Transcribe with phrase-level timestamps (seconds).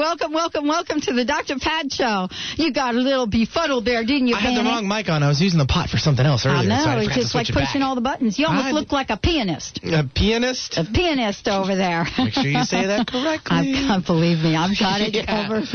[0.00, 1.56] Welcome, welcome, welcome to the Dr.
[1.60, 2.28] Pat Show.
[2.56, 5.22] You got a little befuddled there, didn't you, I had the wrong mic on.
[5.22, 6.60] I was using the pot for something else earlier.
[6.60, 6.84] I know.
[6.84, 8.38] So I it's just like pushing all the buttons.
[8.38, 9.78] You almost I- look like a pianist.
[9.84, 10.78] A pianist?
[10.78, 12.06] A pianist over there.
[12.16, 13.74] Make sure you say that correctly.
[13.76, 15.26] I've got, believe me, I've got it Yeah.
[15.26, 15.68] covered.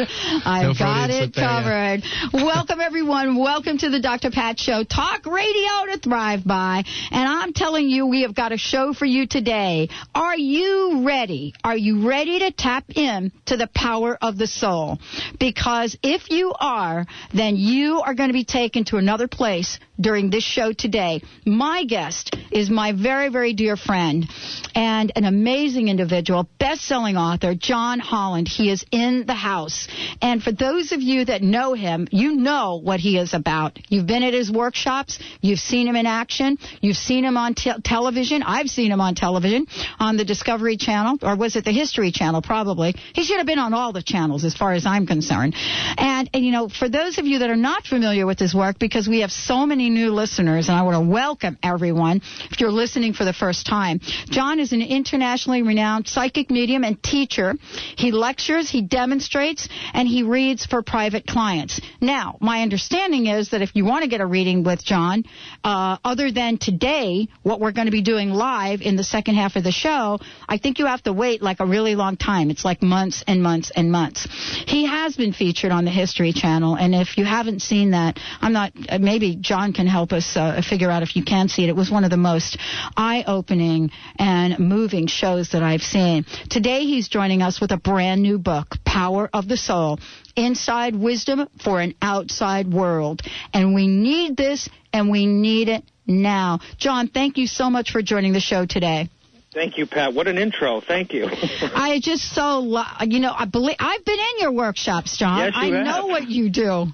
[0.43, 2.01] I've No got it slip there, yeah.
[2.31, 2.43] covered.
[2.43, 3.37] Welcome, everyone.
[3.37, 4.31] Welcome to the Dr.
[4.31, 4.83] Pat Show.
[4.83, 6.83] Talk radio to thrive by.
[7.11, 9.89] And I'm telling you, we have got a show for you today.
[10.15, 11.53] Are you ready?
[11.63, 14.99] Are you ready to tap in to the power of the soul?
[15.39, 20.29] Because if you are, then you are going to be taken to another place during
[20.29, 21.21] this show today.
[21.45, 24.27] My guest is my very, very dear friend
[24.73, 28.47] and an amazing individual, best-selling author, John Holland.
[28.47, 29.87] He is in the house.
[30.21, 33.79] And for those of you that know him, you know what he is about.
[33.89, 35.19] You've been at his workshops.
[35.41, 36.57] You've seen him in action.
[36.81, 38.43] You've seen him on te- television.
[38.43, 39.67] I've seen him on television
[39.99, 42.41] on the Discovery Channel, or was it the History Channel?
[42.41, 42.95] Probably.
[43.13, 45.55] He should have been on all the channels as far as I'm concerned.
[45.97, 48.77] And, and you know, for those of you that are not familiar with his work,
[48.77, 52.21] because we have so many new listeners, and I want to welcome everyone
[52.51, 53.99] if you're listening for the first time.
[54.25, 57.55] John is an internationally renowned psychic medium and teacher.
[57.97, 61.81] He lectures, he demonstrates, and he reads for private clients.
[62.01, 65.23] Now, my understanding is that if you want to get a reading with John,
[65.63, 69.55] uh, other than today, what we're going to be doing live in the second half
[69.55, 72.49] of the show, I think you have to wait like a really long time.
[72.49, 74.27] It's like months and months and months.
[74.67, 78.53] He has been featured on the History Channel, and if you haven't seen that, I'm
[78.53, 78.71] not.
[78.87, 81.69] Uh, maybe John can help us uh, figure out if you can see it.
[81.69, 82.57] It was one of the most
[82.97, 86.25] eye-opening and moving shows that I've seen.
[86.49, 89.99] Today, he's joining us with a brand new book, Power of the Soul.
[90.35, 93.21] Inside wisdom for an outside world.
[93.53, 96.59] And we need this and we need it now.
[96.77, 99.09] John, thank you so much for joining the show today.
[99.55, 100.13] Thank you, Pat.
[100.13, 100.81] What an intro.
[100.81, 101.27] Thank you.
[101.31, 105.39] I just so lo- you know I believe I've been in your workshops, John.
[105.39, 105.85] Yes, you I have.
[105.85, 106.87] know what you do.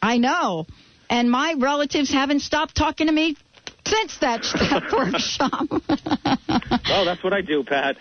[0.00, 0.66] I know,
[1.10, 3.36] and my relatives haven't stopped talking to me
[3.86, 5.68] since that, that workshop.
[6.88, 7.96] well, that's what I do, Pat.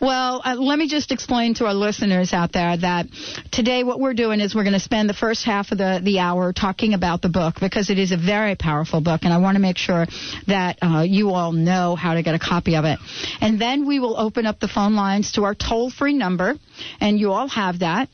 [0.00, 3.06] Well, uh, let me just explain to our listeners out there that
[3.52, 6.18] today what we're doing is we're going to spend the first half of the, the
[6.18, 9.56] hour talking about the book because it is a very powerful book, and I want
[9.56, 10.06] to make sure
[10.46, 12.98] that uh, you all know how to get a copy of it.
[13.40, 16.54] And then we will open up the phone lines to our toll free number,
[17.00, 18.08] and you all have that.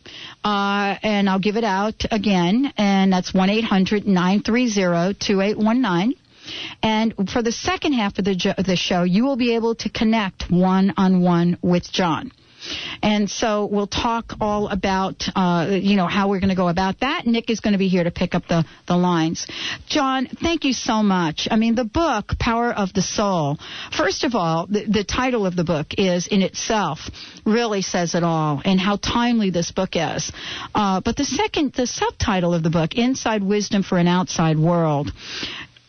[0.45, 6.22] Uh, and I'll give it out again, and that's 1 800 930 2819.
[6.83, 9.89] And for the second half of the, jo- the show, you will be able to
[9.89, 12.33] connect one on one with John.
[13.03, 17.01] And so we'll talk all about, uh, you know, how we're going to go about
[17.01, 17.27] that.
[17.27, 19.47] Nick is going to be here to pick up the, the lines.
[19.89, 21.49] John, thank you so much.
[21.51, 23.59] I mean, the book, Power of the Soul,
[23.97, 27.11] first of all, the, the title of the book is in itself
[27.45, 30.31] really says it all and how timely this book is.
[30.75, 35.11] Uh, but the second, the subtitle of the book, Inside Wisdom for an Outside World,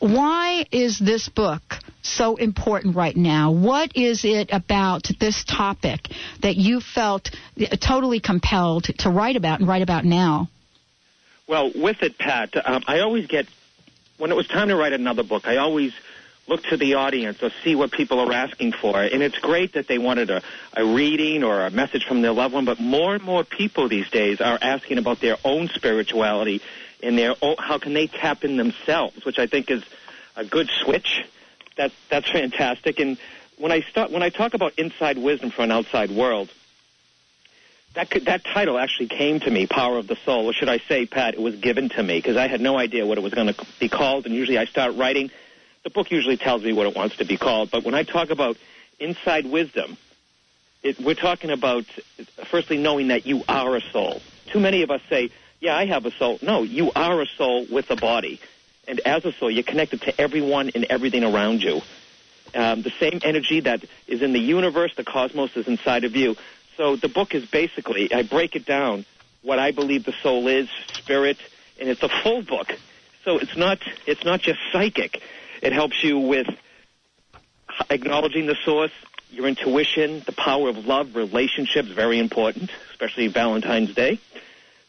[0.03, 1.61] why is this book
[2.01, 3.51] so important right now?
[3.51, 6.09] What is it about this topic
[6.41, 7.29] that you felt
[7.79, 10.49] totally compelled to write about and write about now?
[11.47, 13.47] Well, with it, Pat, um, I always get,
[14.17, 15.93] when it was time to write another book, I always
[16.47, 19.01] look to the audience or see what people are asking for.
[19.01, 20.41] And it's great that they wanted a,
[20.73, 24.09] a reading or a message from their loved one, but more and more people these
[24.09, 26.61] days are asking about their own spirituality
[27.03, 29.83] and their own, oh, how can they tap in themselves, which I think is
[30.35, 31.23] a good switch.
[31.75, 32.99] That's, that's fantastic.
[32.99, 33.17] And
[33.57, 36.49] when I start, when I talk about inside wisdom for an outside world,
[37.93, 40.79] that could, that title actually came to me, Power of the Soul, or should I
[40.79, 43.33] say, Pat, it was given to me because I had no idea what it was
[43.33, 44.25] going to be called.
[44.25, 45.29] And usually, I start writing.
[45.83, 47.69] The book usually tells me what it wants to be called.
[47.69, 48.57] But when I talk about
[48.99, 49.97] inside wisdom,
[50.81, 51.85] it, we're talking about
[52.45, 54.21] firstly knowing that you are a soul.
[54.47, 55.29] Too many of us say,
[55.63, 58.35] "Yeah, I have a soul." No, you are a soul with a body,
[58.87, 61.81] and as a soul, you're connected to everyone and everything around you.
[62.55, 66.35] um, the same energy that is in the universe, the cosmos is inside of you.
[66.77, 69.05] So the book is basically, I break it down,
[69.41, 71.37] what I believe the soul is, spirit,
[71.79, 72.67] and it's a full book.
[73.25, 75.21] So it's not, it's not just psychic.
[75.61, 76.47] It helps you with
[77.89, 78.91] acknowledging the source,
[79.31, 84.19] your intuition, the power of love, relationships, very important, especially Valentine's Day.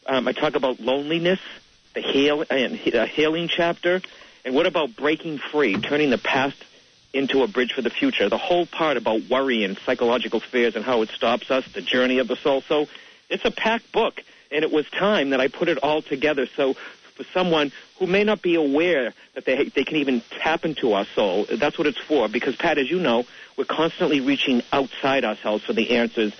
[0.07, 1.39] Um, I talk about loneliness,
[1.95, 4.01] the heal, and the healing chapter,
[4.43, 6.63] and what about breaking free, turning the past
[7.11, 8.29] into a bridge for the future?
[8.29, 12.19] The whole part about worry and psychological fears and how it stops us, the journey
[12.19, 12.61] of the soul.
[12.61, 12.87] So
[13.29, 14.21] it's a packed book,
[14.51, 16.45] and it was time that I put it all together.
[16.55, 16.75] So
[17.15, 21.05] for someone who may not be aware that they they can even tap into our
[21.15, 22.27] soul, that's what it's for.
[22.27, 23.23] Because Pat, as you know,
[23.57, 26.33] we're constantly reaching outside ourselves for the answers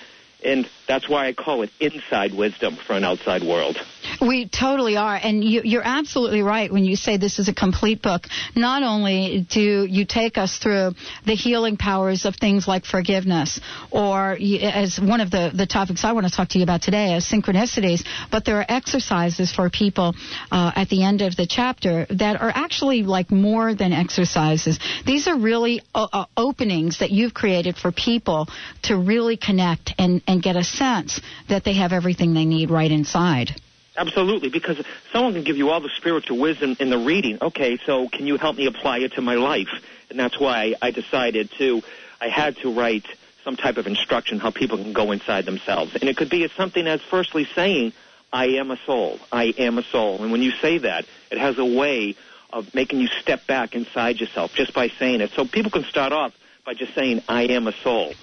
[0.45, 3.77] and that's why I call it inside wisdom for an outside world.
[4.21, 8.01] We totally are, and you, are absolutely right when you say this is a complete
[8.01, 8.27] book.
[8.55, 10.93] Not only do you take us through
[11.25, 13.59] the healing powers of things like forgiveness,
[13.89, 17.13] or as one of the, the topics I want to talk to you about today,
[17.13, 20.13] as synchronicities, but there are exercises for people
[20.51, 24.79] uh, at the end of the chapter that are actually like more than exercises.
[25.05, 28.47] These are really uh, uh openings that you've created for people
[28.83, 32.91] to really connect and, and get a sense that they have everything they need right
[32.91, 33.55] inside.
[33.97, 37.37] Absolutely, because someone can give you all the spiritual wisdom in the reading.
[37.41, 39.69] Okay, so can you help me apply it to my life?
[40.09, 41.81] And that's why I decided to,
[42.19, 43.05] I had to write
[43.43, 45.95] some type of instruction how people can go inside themselves.
[45.95, 47.93] And it could be something as firstly saying,
[48.33, 49.19] I am a soul.
[49.31, 50.21] I am a soul.
[50.21, 52.15] And when you say that, it has a way
[52.51, 55.31] of making you step back inside yourself just by saying it.
[55.31, 56.33] So people can start off
[56.65, 58.13] by just saying, I am a soul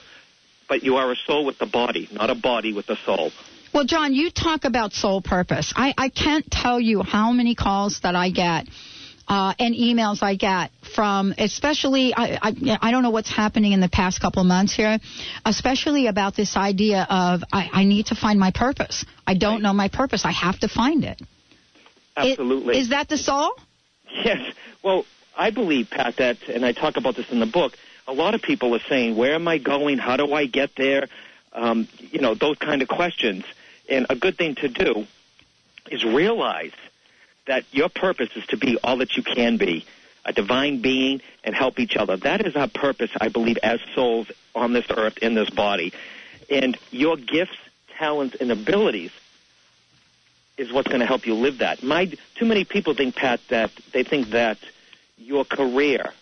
[0.68, 3.30] but you are a soul with the body, not a body with the soul.
[3.72, 5.72] Well, John, you talk about soul purpose.
[5.74, 8.66] I, I can't tell you how many calls that I get
[9.28, 13.80] uh, and emails I get from, especially, I, I, I, don't know what's happening in
[13.80, 14.98] the past couple of months here,
[15.44, 19.06] especially about this idea of I, I need to find my purpose.
[19.26, 19.62] I don't right.
[19.62, 20.24] know my purpose.
[20.24, 21.20] I have to find it.
[22.16, 22.76] Absolutely.
[22.76, 23.54] It, is that the soul?
[24.12, 24.54] Yes.
[24.84, 27.72] Well, I believe, Pat, that, and I talk about this in the book,
[28.06, 29.98] a lot of people are saying, where am I going?
[29.98, 31.08] How do I get there?
[31.52, 33.44] Um, you know, those kind of questions.
[33.88, 35.06] And a good thing to do
[35.90, 36.72] is realize
[37.46, 39.84] that your purpose is to be all that you can be,
[40.24, 42.16] a divine being, and help each other.
[42.16, 45.92] That is our purpose, I believe, as souls on this earth, in this body.
[46.48, 47.56] And your gifts,
[47.98, 49.10] talents, and abilities
[50.56, 51.82] is what's going to help you live that.
[51.82, 52.06] My,
[52.36, 54.58] too many people think, Pat, that they think that
[55.18, 56.12] your career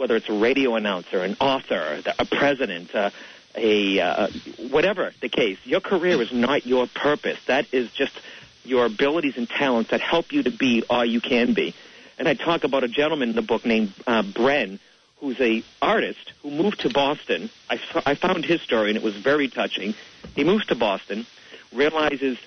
[0.00, 3.10] whether it's a radio announcer, an author, a president, uh,
[3.54, 4.28] a uh,
[4.70, 7.38] whatever the case, your career is not your purpose.
[7.44, 8.18] That is just
[8.64, 11.74] your abilities and talents that help you to be all you can be.
[12.18, 14.78] And I talk about a gentleman in the book named uh, Bren,
[15.18, 17.50] who's a artist who moved to Boston.
[17.68, 19.92] I, I found his story and it was very touching.
[20.34, 21.26] He moves to Boston,
[21.74, 22.38] realizes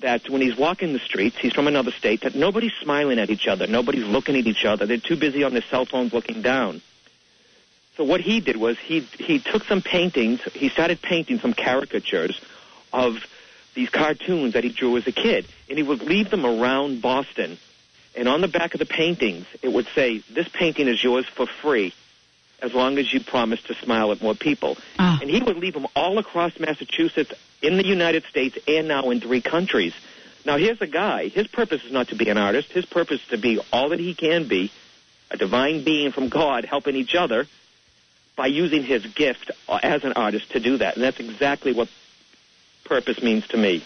[0.00, 3.46] that when he's walking the streets, he's from another state, that nobody's smiling at each
[3.48, 4.86] other, nobody's looking at each other.
[4.86, 6.80] They're too busy on their cell phones looking down.
[8.02, 10.40] So what he did was he he took some paintings.
[10.54, 12.36] He started painting some caricatures
[12.92, 13.24] of
[13.74, 17.58] these cartoons that he drew as a kid, and he would leave them around Boston.
[18.16, 21.46] And on the back of the paintings, it would say, "This painting is yours for
[21.46, 21.92] free,
[22.60, 25.18] as long as you promise to smile at more people." Oh.
[25.20, 27.32] And he would leave them all across Massachusetts,
[27.62, 29.94] in the United States, and now in three countries.
[30.44, 31.28] Now here's a guy.
[31.28, 32.72] His purpose is not to be an artist.
[32.72, 34.72] His purpose is to be all that he can be,
[35.30, 37.46] a divine being from God, helping each other
[38.36, 39.50] by using his gift
[39.82, 40.94] as an artist to do that.
[40.96, 41.88] And that's exactly what
[42.84, 43.82] purpose means to me.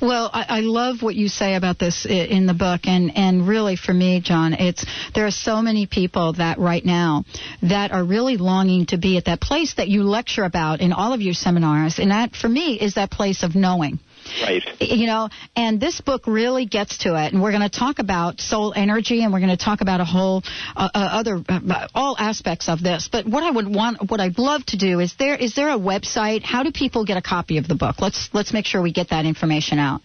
[0.00, 3.76] Well, I, I love what you say about this in the book, and and really
[3.76, 7.24] for me, John, it's there are so many people that right now
[7.62, 11.12] that are really longing to be at that place that you lecture about in all
[11.12, 13.98] of your seminars, and that for me is that place of knowing.
[14.42, 14.62] Right.
[14.80, 17.32] You know, and this book really gets to it.
[17.32, 20.04] And we're going to talk about soul energy and we're going to talk about a
[20.04, 20.42] whole
[20.74, 23.08] uh, uh, other uh, all aspects of this.
[23.10, 25.78] But what I would want what I'd love to do is there is there a
[25.78, 26.42] website?
[26.42, 28.00] How do people get a copy of the book?
[28.00, 30.02] Let's let's make sure we get that information out.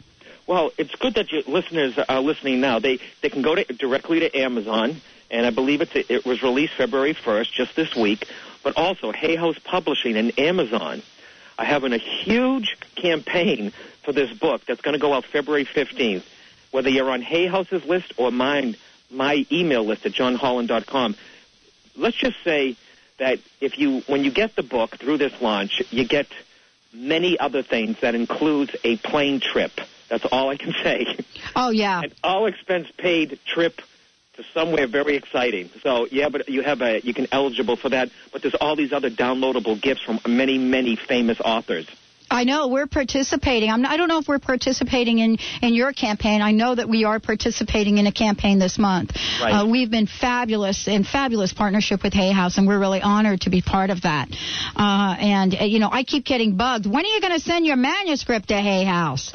[0.47, 2.79] Well, it's good that your listeners are listening now.
[2.79, 6.73] They they can go to, directly to Amazon, and I believe it's it was released
[6.77, 8.25] February 1st, just this week.
[8.63, 11.01] But also Hay House Publishing and Amazon
[11.61, 13.71] are having a huge campaign
[14.03, 16.23] for this book that's going to go out February 15th.
[16.71, 18.75] Whether you're on Hay House's list or mine,
[19.11, 21.15] my email list at johnholland.com,
[21.95, 22.75] let's just say
[23.19, 26.27] that if you, when you get the book through this launch, you get
[26.93, 29.71] many other things that includes a plane trip.
[30.09, 31.05] That's all I can say.
[31.55, 32.01] Oh yeah.
[32.01, 33.81] An all expense paid trip
[34.33, 35.69] to somewhere very exciting.
[35.81, 38.09] So yeah, but you have a you can eligible for that.
[38.31, 41.87] But there's all these other downloadable gifts from many many famous authors.
[42.31, 43.69] I know we're participating.
[43.69, 46.41] I'm, I don't know if we're participating in, in your campaign.
[46.41, 49.11] I know that we are participating in a campaign this month.
[49.41, 49.51] Right.
[49.51, 53.49] Uh, we've been fabulous in fabulous partnership with Hay House, and we're really honored to
[53.49, 54.29] be part of that.
[54.77, 56.85] Uh, and uh, you know, I keep getting bugged.
[56.85, 59.33] When are you going to send your manuscript to Hay House?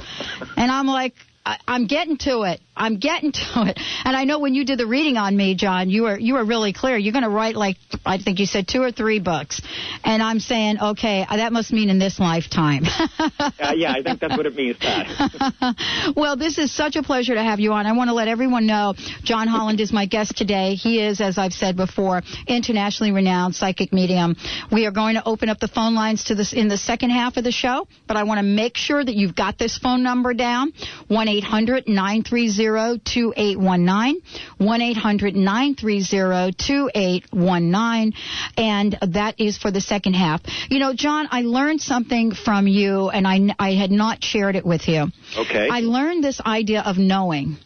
[0.56, 1.12] And I'm like,
[1.46, 2.60] I, I'm getting to it.
[2.76, 3.80] I'm getting to it.
[4.04, 6.44] And I know when you did the reading on me, John, you were you were
[6.44, 6.96] really clear.
[6.96, 9.62] You're going to write like I think you said two or three books.
[10.04, 12.84] And I'm saying, okay, that must mean in this lifetime.
[13.38, 14.76] Uh, yeah, I think that's what it means,
[16.16, 17.86] well, this is such a pleasure to have you on.
[17.86, 20.74] I want to let everyone know John Holland is my guest today.
[20.74, 24.36] He is, as I've said before, internationally renowned psychic medium.
[24.72, 27.36] We are going to open up the phone lines to this in the second half
[27.36, 30.34] of the show, but I want to make sure that you've got this phone number
[30.34, 30.72] down:
[31.08, 34.16] one eight hundred nine three zero two eight one nine,
[34.57, 38.14] one eight hundred nine three zero two eight one nine,
[38.57, 40.40] and that is for the second half.
[40.71, 44.64] You know, John, I learned something from you, and I I had not shared it
[44.64, 45.09] with you.
[45.37, 45.69] Okay.
[45.71, 47.59] I learned this idea of knowing,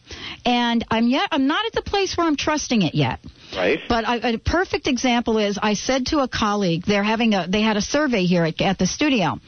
[0.45, 3.19] and I'm yet I'm not at the place where I'm trusting it yet.
[3.55, 3.79] Right.
[3.87, 7.77] But a perfect example is I said to a colleague, they're having a they had
[7.77, 9.39] a survey here at, at the studio,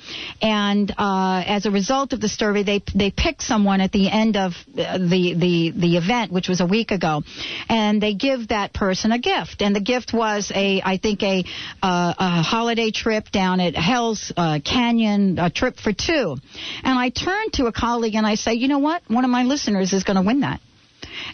[0.41, 4.38] and uh, as a result of the survey, they they picked someone at the end
[4.38, 7.24] of uh, the the the event, which was a week ago,
[7.69, 11.43] and they give that person a gift, and the gift was a I think a
[11.81, 16.38] uh, a holiday trip down at Hell's uh, Canyon, a trip for two,
[16.83, 19.43] and I turned to a colleague and I say, you know what, one of my
[19.43, 20.60] listeners is going to win that.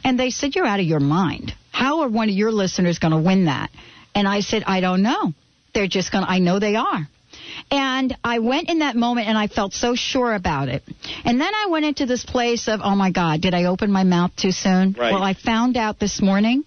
[0.03, 1.53] And they said, You're out of your mind.
[1.71, 3.69] How are one of your listeners going to win that?
[4.15, 5.33] And I said, I don't know.
[5.73, 7.07] They're just going to, I know they are.
[7.71, 10.83] And I went in that moment and I felt so sure about it.
[11.23, 14.03] And then I went into this place of, oh my God, did I open my
[14.03, 14.95] mouth too soon?
[14.97, 15.13] Right.
[15.13, 16.63] Well, I found out this morning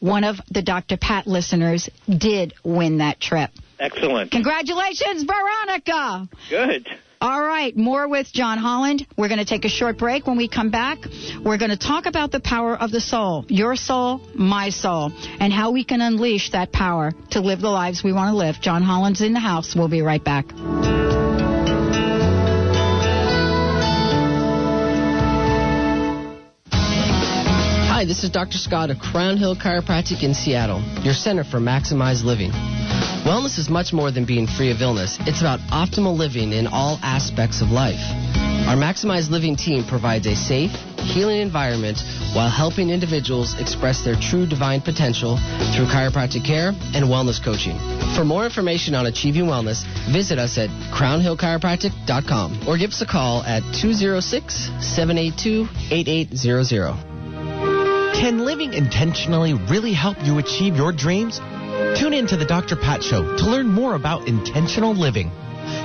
[0.00, 0.98] one of the Dr.
[0.98, 3.50] Pat listeners did win that trip.
[3.78, 4.30] Excellent.
[4.30, 6.28] Congratulations, Veronica!
[6.50, 6.86] Good.
[7.20, 9.06] All right, more with John Holland.
[9.16, 10.26] We're going to take a short break.
[10.26, 10.98] When we come back,
[11.42, 15.52] we're going to talk about the power of the soul, your soul, my soul, and
[15.52, 18.60] how we can unleash that power to live the lives we want to live.
[18.60, 19.74] John Holland's in the house.
[19.74, 20.50] We'll be right back.
[28.04, 28.58] Hi, this is Dr.
[28.58, 32.50] Scott of Crown Hill Chiropractic in Seattle, your center for maximized living.
[33.24, 35.16] Wellness is much more than being free of illness.
[35.20, 38.04] It's about optimal living in all aspects of life.
[38.68, 42.02] Our Maximized Living team provides a safe, healing environment
[42.34, 45.38] while helping individuals express their true divine potential
[45.72, 47.78] through chiropractic care and wellness coaching.
[48.14, 53.42] For more information on achieving wellness, visit us at crownhillchiropractic.com or give us a call
[53.44, 56.92] at 206 782 8800.
[58.20, 61.40] Can living intentionally really help you achieve your dreams?
[61.96, 62.76] Tune in to the Dr.
[62.76, 65.30] Pat Show to learn more about intentional living.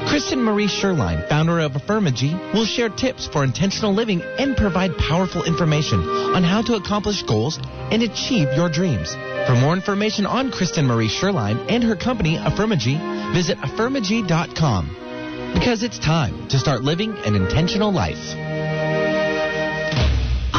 [0.08, 5.44] Kristen Marie Sherline, founder of Affirmagy, will share tips for intentional living and provide powerful
[5.44, 7.60] information on how to accomplish goals
[7.92, 9.14] and achieve your dreams.
[9.46, 12.98] For more information on Kristen Marie Sherline and her company, Affirmagy,
[13.34, 15.54] visit affirmagy.com.
[15.54, 18.49] Because it's time to start living an intentional life.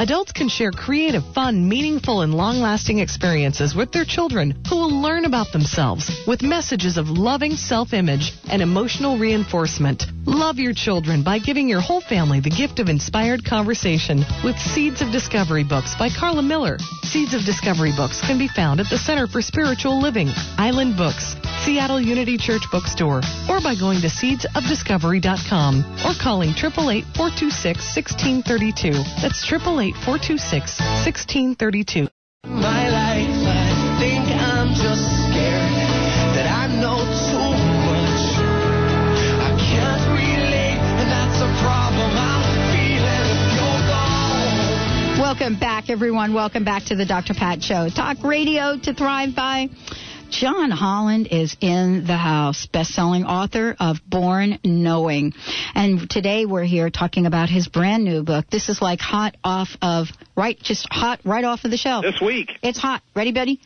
[0.00, 5.02] Adults can share creative, fun, meaningful, and long lasting experiences with their children who will
[5.02, 10.04] learn about themselves with messages of loving self image and emotional reinforcement.
[10.30, 15.02] Love your children by giving your whole family the gift of inspired conversation with Seeds
[15.02, 16.78] of Discovery books by Carla Miller.
[17.02, 21.34] Seeds of Discovery books can be found at the Center for Spiritual Living, Island Books,
[21.64, 28.92] Seattle Unity Church Bookstore, or by going to seedsofdiscovery.com or calling 888 426 1632.
[29.20, 32.06] That's 888 426 1632.
[32.46, 33.09] My life,
[45.40, 46.34] Welcome back, everyone.
[46.34, 47.32] Welcome back to the Dr.
[47.32, 47.88] Pat Show.
[47.88, 49.70] Talk radio to thrive by.
[50.28, 55.32] John Holland is in the house, best-selling author of Born Knowing.
[55.74, 58.50] And today we're here talking about his brand new book.
[58.50, 62.04] This is like hot off of, right, just hot right off of the shelf.
[62.04, 62.50] This week.
[62.62, 63.02] It's hot.
[63.16, 63.62] Ready, Betty?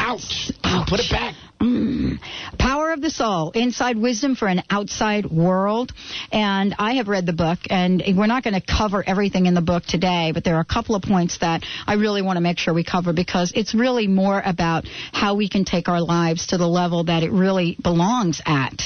[0.00, 0.50] Ouch.
[0.88, 1.36] Put it back.
[1.64, 2.18] Mm.
[2.58, 5.92] Power of the Soul, Inside Wisdom for an Outside World.
[6.30, 9.62] And I have read the book, and we're not going to cover everything in the
[9.62, 12.58] book today, but there are a couple of points that I really want to make
[12.58, 16.58] sure we cover because it's really more about how we can take our lives to
[16.58, 18.82] the level that it really belongs at.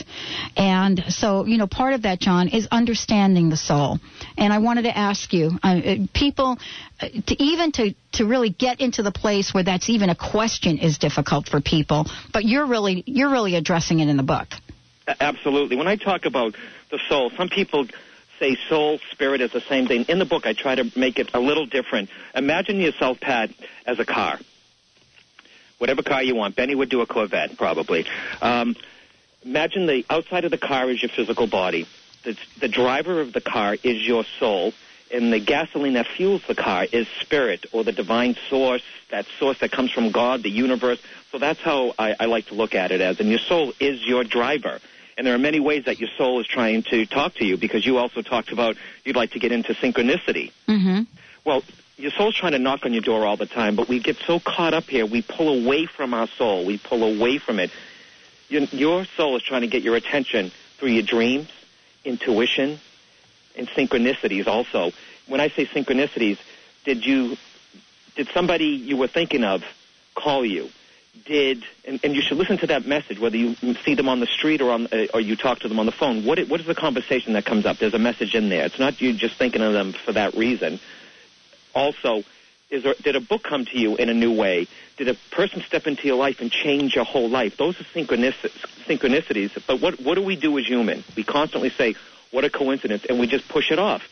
[0.56, 3.98] And so, you know, part of that, John, is understanding the soul.
[4.36, 5.80] And I wanted to ask you, uh,
[6.14, 6.58] people,
[7.00, 10.78] uh, to even to, to really get into the place where that's even a question
[10.78, 14.48] is difficult for people, but you're really you're really addressing it in the book.
[15.20, 15.76] Absolutely.
[15.76, 16.54] When I talk about
[16.90, 17.86] the soul, some people
[18.38, 20.04] say soul, spirit is the same thing.
[20.08, 22.10] In the book, I try to make it a little different.
[22.34, 23.50] Imagine yourself, Pat,
[23.86, 24.38] as a car.
[25.78, 26.56] Whatever car you want.
[26.56, 28.06] Benny would do a Corvette, probably.
[28.42, 28.76] Um,
[29.44, 31.86] imagine the outside of the car is your physical body.
[32.24, 34.72] The, the driver of the car is your soul,
[35.10, 39.58] and the gasoline that fuels the car is spirit or the divine source, that source
[39.60, 41.00] that comes from God, the universe.
[41.30, 43.20] So that's how I, I like to look at it as.
[43.20, 44.80] And your soul is your driver.
[45.16, 47.84] And there are many ways that your soul is trying to talk to you because
[47.84, 50.52] you also talked about you'd like to get into synchronicity.
[50.68, 51.02] Mm-hmm.
[51.44, 51.64] Well,
[51.96, 54.38] your soul's trying to knock on your door all the time, but we get so
[54.38, 56.64] caught up here, we pull away from our soul.
[56.64, 57.72] We pull away from it.
[58.48, 61.50] Your, your soul is trying to get your attention through your dreams,
[62.04, 62.78] intuition,
[63.58, 64.92] and synchronicities also.
[65.26, 66.38] When I say synchronicities,
[66.84, 67.36] did you
[68.16, 69.62] did somebody you were thinking of
[70.14, 70.70] call you?
[71.26, 74.26] Did and, and you should listen to that message whether you see them on the
[74.26, 76.24] street or on uh, or you talk to them on the phone.
[76.24, 77.78] What what is the conversation that comes up?
[77.78, 78.64] There's a message in there.
[78.64, 80.80] It's not you just thinking of them for that reason.
[81.74, 82.24] Also,
[82.70, 84.66] is there, did a book come to you in a new way?
[84.98, 87.56] Did a person step into your life and change your whole life?
[87.56, 89.66] Those are synchronicities.
[89.66, 91.02] But what, what do we do as human?
[91.16, 91.94] We constantly say,
[92.30, 94.02] what a coincidence, and we just push it off.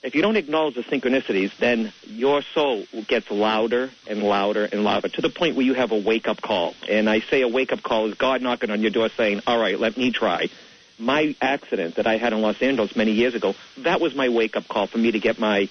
[0.00, 5.08] If you don't acknowledge the synchronicities, then your soul gets louder and louder and louder
[5.08, 6.74] to the point where you have a wake up call.
[6.88, 9.58] And I say a wake up call is God knocking on your door saying, All
[9.58, 10.48] right, let me try.
[11.00, 14.56] My accident that I had in Los Angeles many years ago, that was my wake
[14.56, 15.68] up call for me to get my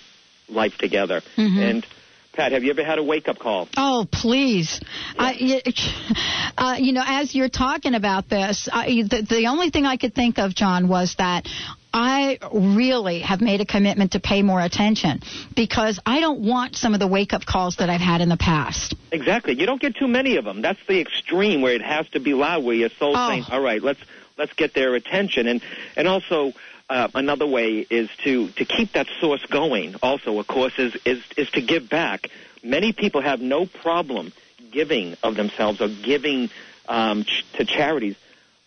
[0.50, 1.22] life together.
[1.60, 1.86] And
[2.34, 3.68] Pat, have you ever had a wake up call?
[3.76, 4.80] Oh, please.
[5.18, 9.86] I, y- uh, you know, as you're talking about this, I, the, the only thing
[9.86, 11.48] I could think of, John, was that
[11.94, 15.22] I really have made a commitment to pay more attention
[15.56, 18.38] because I don't want some of the wake up calls that I've had in the
[18.38, 18.94] past.
[19.12, 19.54] Exactly.
[19.60, 20.62] You don't get too many of them.
[20.62, 23.30] That's the extreme where it has to be loud, where your soul's Oh.
[23.30, 24.00] saying, "All right, let's
[24.38, 25.62] let's get their attention." And
[25.96, 26.54] and also
[26.90, 29.96] uh, another way is to to keep that source going.
[30.04, 32.30] Also, of course, is is is to give back.
[32.64, 34.34] Many people have no problem
[34.72, 36.50] giving of themselves or giving
[36.90, 38.16] um, ch- to charities.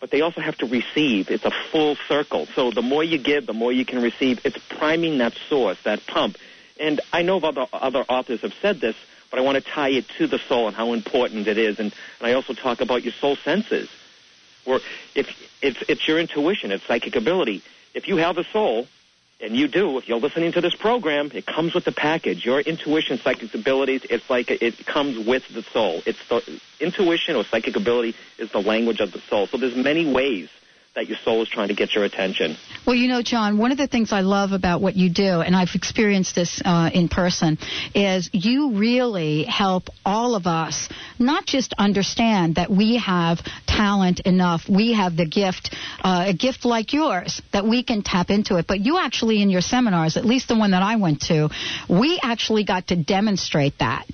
[0.01, 1.29] But they also have to receive.
[1.29, 2.47] It's a full circle.
[2.55, 4.41] So the more you give, the more you can receive.
[4.43, 6.37] It's priming that source, that pump.
[6.79, 8.95] And I know other other authors have said this,
[9.29, 11.79] but I want to tie it to the soul and how important it is.
[11.79, 13.89] And, and I also talk about your soul senses,
[14.65, 14.79] where
[15.13, 15.29] if
[15.61, 17.61] it's it's your intuition, it's psychic ability.
[17.93, 18.87] If you have a soul,
[19.41, 22.45] and you do, if you're listening to this program, it comes with the package.
[22.45, 26.01] Your intuition, psychic abilities, it's like it comes with the soul.
[26.05, 29.47] It's the intuition or psychic ability is the language of the soul.
[29.47, 30.49] So there's many ways
[30.93, 32.57] that your soul is trying to get your attention.
[32.85, 35.55] Well, you know, John, one of the things I love about what you do, and
[35.55, 37.57] I've experienced this uh, in person,
[37.95, 40.89] is you really help all of us
[41.21, 46.65] not just understand that we have talent enough, we have the gift, uh, a gift
[46.65, 48.67] like yours, that we can tap into it.
[48.67, 51.49] But you actually, in your seminars, at least the one that I went to,
[51.89, 54.05] we actually got to demonstrate that.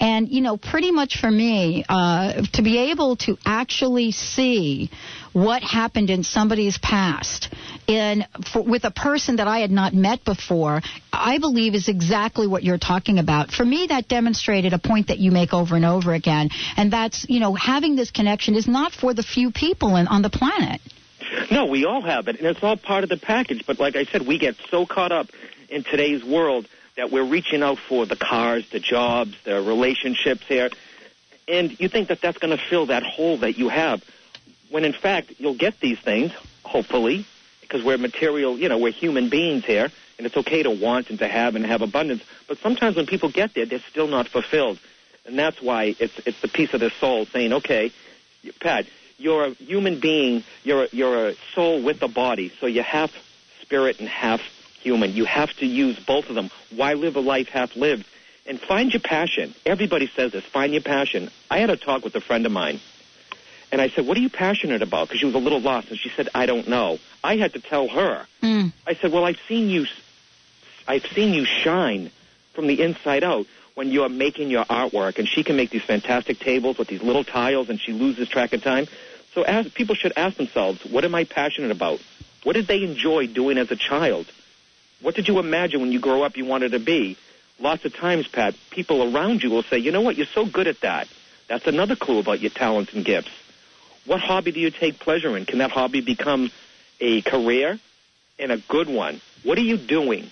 [0.00, 4.90] And, you know, pretty much for me, uh, to be able to actually see
[5.34, 7.52] what happened in somebody's past
[7.88, 10.80] in for, with a person that I had not met before,
[11.12, 13.50] I believe is exactly what you're talking about.
[13.50, 17.28] For me, that demonstrated a point that you make over and over again, and that's
[17.28, 20.80] you know having this connection is not for the few people in, on the planet.
[21.50, 23.66] No, we all have it, and it's all part of the package.
[23.66, 25.26] But like I said, we get so caught up
[25.68, 30.70] in today's world that we're reaching out for the cars, the jobs, the relationships here,
[31.48, 34.00] and you think that that's going to fill that hole that you have
[34.74, 36.32] when in fact you'll get these things,
[36.64, 37.24] hopefully,
[37.60, 41.20] because we're material, you know, we're human beings here, and it's okay to want and
[41.20, 42.24] to have and have abundance.
[42.48, 44.80] But sometimes when people get there, they're still not fulfilled.
[45.26, 47.92] And that's why it's it's the piece of their soul saying, okay,
[48.60, 52.82] Pat, you're a human being, you're a, you're a soul with a body, so you're
[52.82, 53.12] half
[53.62, 54.40] spirit and half
[54.80, 55.12] human.
[55.12, 56.50] You have to use both of them.
[56.74, 58.06] Why live a life half lived?
[58.44, 59.54] And find your passion.
[59.64, 61.30] Everybody says this, find your passion.
[61.48, 62.80] I had a talk with a friend of mine
[63.74, 65.08] and I said, What are you passionate about?
[65.08, 65.90] Because she was a little lost.
[65.90, 67.00] And she said, I don't know.
[67.24, 68.24] I had to tell her.
[68.40, 68.72] Mm.
[68.86, 69.86] I said, Well, I've seen you,
[70.86, 72.12] I've seen you shine
[72.52, 75.18] from the inside out when you're making your artwork.
[75.18, 78.52] And she can make these fantastic tables with these little tiles and she loses track
[78.52, 78.86] of time.
[79.32, 82.00] So as, people should ask themselves, What am I passionate about?
[82.44, 84.30] What did they enjoy doing as a child?
[85.00, 87.16] What did you imagine when you grow up you wanted to be?
[87.58, 90.14] Lots of times, Pat, people around you will say, You know what?
[90.16, 91.08] You're so good at that.
[91.48, 93.32] That's another clue about your talents and gifts.
[94.06, 95.46] What hobby do you take pleasure in?
[95.46, 96.50] Can that hobby become
[97.00, 97.78] a career
[98.38, 99.20] and a good one?
[99.42, 100.30] What are you doing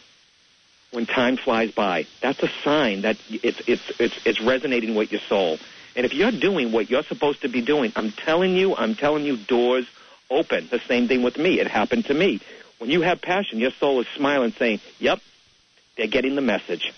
[0.90, 2.06] when time flies by?
[2.20, 5.58] That's a sign that it's it's it's it's resonating with your soul.
[5.96, 9.24] And if you're doing what you're supposed to be doing, I'm telling you, I'm telling
[9.24, 9.86] you, doors
[10.30, 10.68] open.
[10.70, 11.60] The same thing with me.
[11.60, 12.40] It happened to me.
[12.78, 15.20] When you have passion, your soul is smiling, saying, "Yep,
[15.96, 16.92] they're getting the message."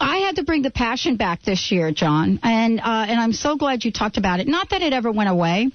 [0.00, 3.56] I had to bring the passion back this year, John, and uh, and I'm so
[3.56, 4.48] glad you talked about it.
[4.48, 5.70] Not that it ever went away,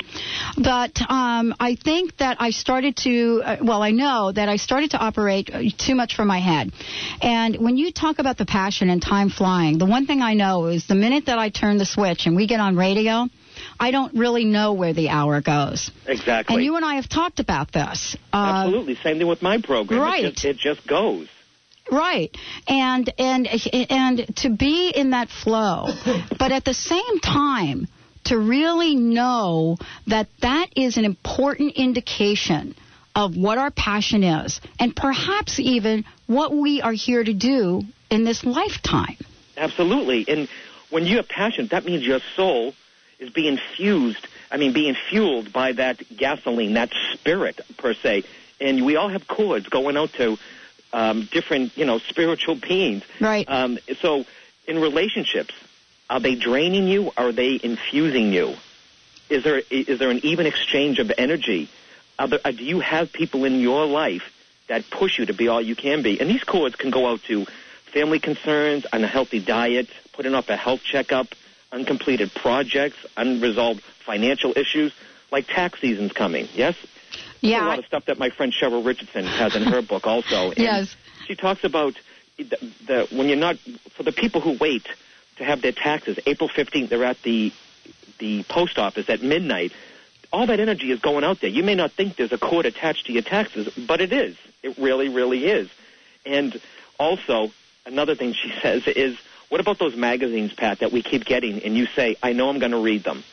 [0.58, 3.42] but um, I think that I started to.
[3.44, 6.72] Uh, well, I know that I started to operate uh, too much from my head.
[7.22, 10.68] And when you talk about the passion and time flying, the one thing I know
[10.68, 13.28] is the minute that I turn the switch and we get on radio.
[13.78, 15.92] I don't really know where the hour goes.
[16.08, 16.56] Exactly.
[16.56, 18.16] And you and I have talked about this.
[18.32, 18.96] Uh, Absolutely.
[18.96, 20.00] Same thing with my program.
[20.00, 20.24] Right.
[20.24, 21.28] It just, it just goes.
[21.92, 22.36] Right.
[22.68, 23.48] And and
[23.90, 25.88] and to be in that flow,
[26.38, 27.88] but at the same time
[28.26, 32.76] to really know that that is an important indication
[33.16, 38.24] of what our passion is and perhaps even what we are here to do in
[38.24, 39.18] this lifetime.
[39.58, 40.26] Absolutely.
[40.28, 40.48] And
[40.90, 42.74] when you have passion, that means your soul
[43.20, 48.24] is being fused, I mean, being fueled by that gasoline, that spirit, per se.
[48.62, 50.38] And we all have cords going out to
[50.94, 53.04] um, different, you know, spiritual beings.
[53.20, 53.46] Right.
[53.48, 54.26] Um, so
[54.68, 55.54] in relationships,
[56.10, 57.08] are they draining you?
[57.18, 58.56] Or are they infusing you?
[59.30, 61.70] Is there is there an even exchange of energy?
[62.18, 64.24] There, uh, do you have people in your life
[64.68, 66.20] that push you to be all you can be?
[66.20, 67.46] And these cords can go out to
[67.94, 71.28] family concerns, unhealthy diet, putting off a health checkup,
[71.72, 74.94] uncompleted projects, unresolved financial issues,
[75.32, 76.48] like tax season's coming.
[76.54, 76.76] Yes.
[77.42, 77.66] Yeah.
[77.66, 80.54] a lot of stuff that my friend Cheryl Richardson has in her book also.
[80.58, 80.96] Yes.
[81.26, 81.94] She talks about
[82.38, 83.58] the, the when you're not
[83.96, 84.88] for the people who wait
[85.38, 86.20] to have their taxes.
[86.26, 87.52] April 15th, they're at the
[88.20, 89.72] the post office at midnight.
[90.32, 91.50] All that energy is going out there.
[91.50, 94.38] You may not think there's a cord attached to your taxes, but it is.
[94.62, 95.70] It really, really is.
[96.26, 96.60] And
[97.00, 97.52] also,
[97.86, 101.76] another thing she says is, what about those magazines, Pat, that we keep getting, and
[101.76, 103.24] you say, I know I'm going to read them,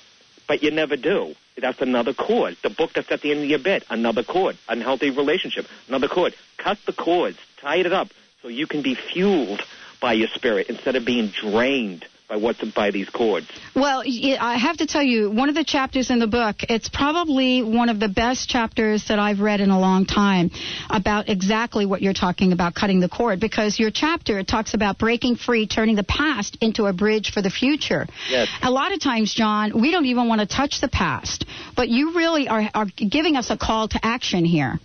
[0.49, 1.35] but you never do.
[1.59, 2.57] That's another cord.
[2.63, 4.59] The book that's at the end of your bed, another cord.
[4.69, 6.35] Unhealthy relationship, another cord.
[6.59, 8.09] Cut the cords, tie it up,
[8.43, 9.63] so you can be fueled
[10.01, 13.47] by your spirit instead of being drained by what's by these cords.
[13.75, 17.63] Well, I have to tell you, one of the chapters in the book, it's probably
[17.63, 20.51] one of the best chapters that I've read in a long time
[20.91, 25.37] about exactly what you're talking about, cutting the cord, because your chapter talks about breaking
[25.37, 28.07] free, turning the past into a bridge for the future.
[28.29, 28.49] Yes.
[28.63, 32.15] A lot of times, John, we don't even want to touch the past, but you
[32.15, 34.81] really are, are giving us a call to action here.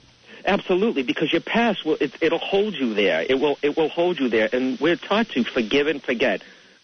[0.46, 3.22] Absolutely, because your past will it, it'll hold you there.
[3.22, 6.42] It will it will hold you there, and we're taught to forgive and forget.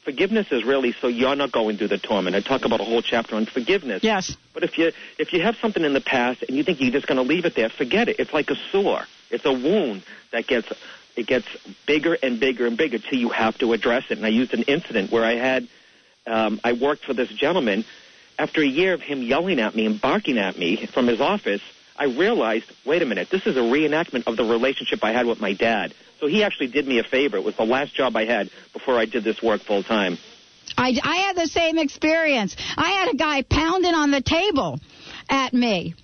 [0.07, 2.33] Forgiveness is really so you're not going through the torment.
[2.33, 4.05] I talk about a whole chapter on forgiveness.
[4.05, 4.37] Yes.
[4.53, 7.07] But if you if you have something in the past and you think you're just
[7.07, 8.15] going to leave it there, forget it.
[8.17, 9.01] It's like a sore.
[9.29, 10.71] It's a wound that gets
[11.17, 11.45] it gets
[11.85, 14.17] bigger and bigger and bigger till you have to address it.
[14.17, 15.67] And I used an incident where I had
[16.25, 17.83] um, I worked for this gentleman.
[18.39, 21.61] After a year of him yelling at me and barking at me from his office,
[21.97, 25.41] I realized, wait a minute, this is a reenactment of the relationship I had with
[25.41, 25.93] my dad.
[26.19, 27.37] So he actually did me a favor.
[27.37, 30.17] It was the last job I had before I did this work full time.
[30.77, 32.55] I, I had the same experience.
[32.75, 34.79] I had a guy pounding on the table
[35.29, 35.95] at me.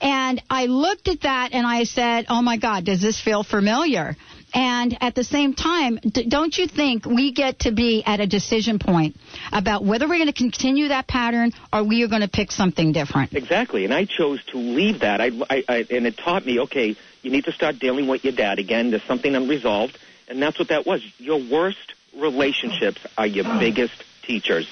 [0.00, 4.16] And I looked at that and I said, oh my God, does this feel familiar?
[4.54, 8.26] And at the same time, d- don't you think we get to be at a
[8.26, 9.16] decision point
[9.52, 12.92] about whether we're going to continue that pattern or we are going to pick something
[12.92, 13.34] different?
[13.34, 15.20] Exactly, and I chose to leave that.
[15.20, 18.34] I, I, I, and it taught me, okay, you need to start dealing with your
[18.34, 18.90] dad again.
[18.90, 21.02] There's something unresolved, and that's what that was.
[21.18, 24.68] Your worst relationships are your biggest teachers.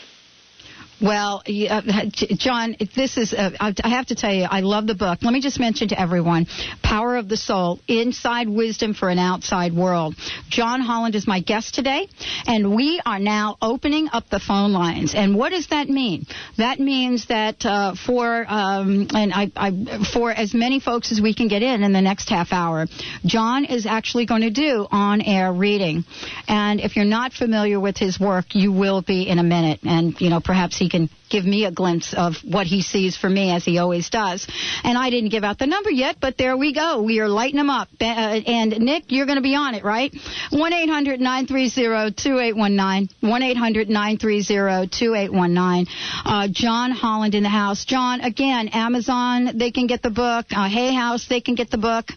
[1.03, 4.95] Well, uh, John, this is, uh, I I have to tell you, I love the
[4.95, 5.19] book.
[5.23, 6.47] Let me just mention to everyone
[6.83, 10.15] Power of the Soul Inside Wisdom for an Outside World.
[10.49, 12.09] John Holland is my guest today,
[12.47, 15.15] and we are now opening up the phone lines.
[15.15, 16.27] And what does that mean?
[16.59, 21.35] That means that uh, for, um, and I, I, for as many folks as we
[21.35, 22.87] can get in in the next half hour,
[23.25, 26.05] John is actually going to do on air reading.
[26.47, 29.81] And if you're not familiar with his work, you will be in a minute.
[29.83, 33.29] And, you know, perhaps he can give me a glimpse of what he sees for
[33.29, 34.47] me as he always does.
[34.83, 37.03] And I didn't give out the number yet, but there we go.
[37.03, 37.89] We are lighting them up.
[38.01, 40.13] Uh, and Nick, you're going to be on it, right?
[40.53, 43.11] 1-800-930-2819.
[43.23, 45.89] 1-800-930-2819.
[46.25, 47.85] Uh, John Holland in the house.
[47.85, 50.47] John, again, Amazon, they can get the book.
[50.51, 52.11] Uh, Hay House, they can get the book.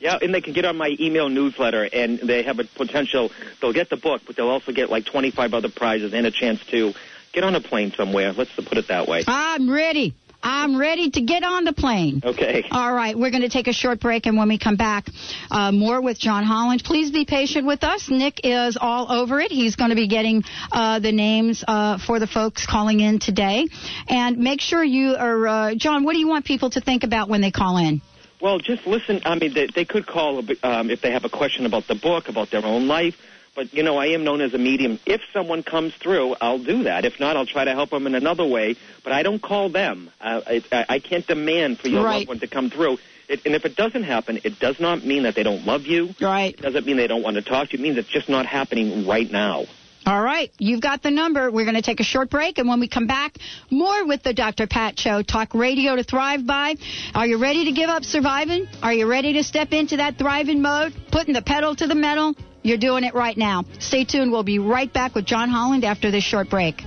[0.00, 3.30] Yeah, and they can get on my email newsletter, and they have a potential.
[3.60, 6.64] They'll get the book, but they'll also get like 25 other prizes and a chance
[6.70, 6.94] to
[7.32, 8.32] get on a plane somewhere.
[8.32, 9.24] Let's put it that way.
[9.26, 10.14] I'm ready.
[10.42, 12.22] I'm ready to get on the plane.
[12.24, 12.64] Okay.
[12.70, 15.06] All right, we're going to take a short break, and when we come back,
[15.50, 16.82] uh, more with John Holland.
[16.82, 18.08] Please be patient with us.
[18.08, 19.50] Nick is all over it.
[19.50, 23.66] He's going to be getting uh, the names uh, for the folks calling in today.
[24.08, 27.28] And make sure you are, uh, John, what do you want people to think about
[27.28, 28.00] when they call in?
[28.40, 29.20] Well, just listen.
[29.26, 32.28] I mean, they, they could call um, if they have a question about the book,
[32.28, 33.14] about their own life.
[33.54, 34.98] But you know, I am known as a medium.
[35.06, 37.04] If someone comes through, I'll do that.
[37.04, 38.76] If not, I'll try to help them in another way.
[39.02, 40.10] But I don't call them.
[40.20, 42.18] Uh, I, I can't demand for your Right.
[42.18, 42.98] loved one to come through.
[43.28, 46.14] It, and if it doesn't happen, it does not mean that they don't love you.
[46.20, 46.54] Right.
[46.54, 47.82] It doesn't mean they don't want to talk to you.
[47.82, 49.66] It means it's just not happening right now.
[50.06, 51.50] All right, you've got the number.
[51.50, 53.36] We're going to take a short break, and when we come back,
[53.70, 54.66] more with the Dr.
[54.66, 55.22] Pat Show.
[55.22, 56.76] Talk radio to thrive by.
[57.14, 58.66] Are you ready to give up surviving?
[58.82, 60.94] Are you ready to step into that thriving mode?
[61.12, 62.34] Putting the pedal to the metal?
[62.62, 63.64] You're doing it right now.
[63.78, 64.32] Stay tuned.
[64.32, 66.82] We'll be right back with John Holland after this short break.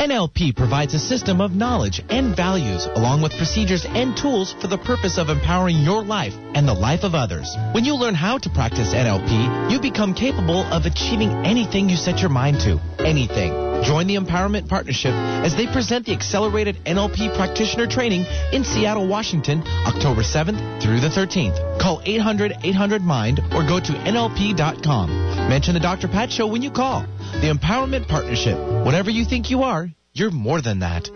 [0.00, 4.78] NLP provides a system of knowledge and values, along with procedures and tools for the
[4.78, 7.54] purpose of empowering your life and the life of others.
[7.72, 12.18] When you learn how to practice NLP, you become capable of achieving anything you set
[12.18, 12.80] your mind to.
[12.98, 13.69] Anything.
[13.82, 19.62] Join the Empowerment Partnership as they present the Accelerated NLP Practitioner Training in Seattle, Washington,
[19.86, 21.80] October 7th through the 13th.
[21.80, 25.10] Call 800-800-MIND or go to NLP.com.
[25.48, 26.08] Mention the Dr.
[26.08, 27.02] Pat Show when you call.
[27.40, 28.58] The Empowerment Partnership.
[28.84, 31.08] Whatever you think you are, you're more than that.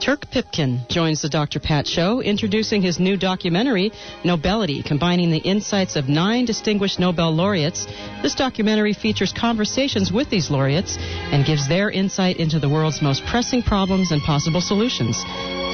[0.00, 1.60] Turk Pipkin joins the Dr.
[1.60, 3.90] Pat Show, introducing his new documentary,
[4.22, 7.86] Nobelity, combining the insights of nine distinguished Nobel laureates.
[8.22, 13.24] This documentary features conversations with these laureates and gives their insight into the world's most
[13.24, 15.24] pressing problems and possible solutions.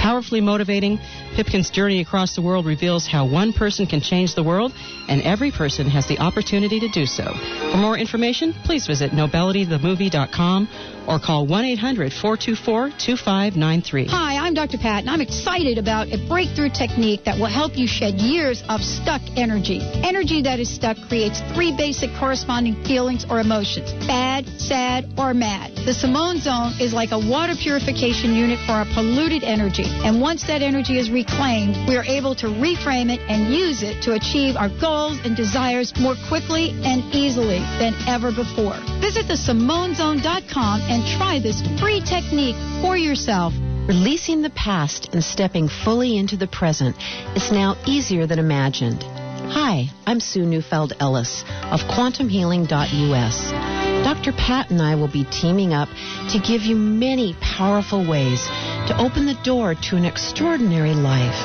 [0.01, 0.99] Powerfully motivating,
[1.35, 4.73] Pipkin's journey across the world reveals how one person can change the world,
[5.09, 7.25] and every person has the opportunity to do so.
[7.71, 10.69] For more information, please visit nobelitythemovie.com
[11.07, 14.07] or call 1 800 424 2593.
[14.07, 14.79] Hi, I'm Dr.
[14.79, 18.81] Pat, and I'm excited about a breakthrough technique that will help you shed years of
[18.81, 19.81] stuck energy.
[20.03, 25.75] Energy that is stuck creates three basic corresponding feelings or emotions bad, sad, or mad.
[25.85, 29.90] The Simone Zone is like a water purification unit for our polluted energy.
[30.05, 34.03] And once that energy is reclaimed, we are able to reframe it and use it
[34.03, 38.77] to achieve our goals and desires more quickly and easily than ever before.
[39.01, 43.53] Visit theSimoneZone.com and try this free technique for yourself.
[43.87, 46.97] Releasing the past and stepping fully into the present
[47.35, 49.03] is now easier than imagined.
[49.03, 53.90] Hi, I'm Sue Neufeld Ellis of QuantumHealing.us.
[54.11, 54.33] Dr.
[54.33, 55.89] Pat and I will be teaming up
[56.31, 58.45] to give you many powerful ways
[58.89, 61.39] to open the door to an extraordinary life.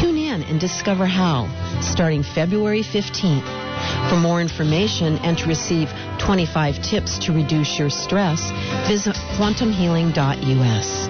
[0.00, 1.46] Tune in and discover how,
[1.80, 3.46] starting February 15th.
[4.10, 8.50] For more information and to receive 25 tips to reduce your stress,
[8.88, 11.09] visit quantumhealing.us.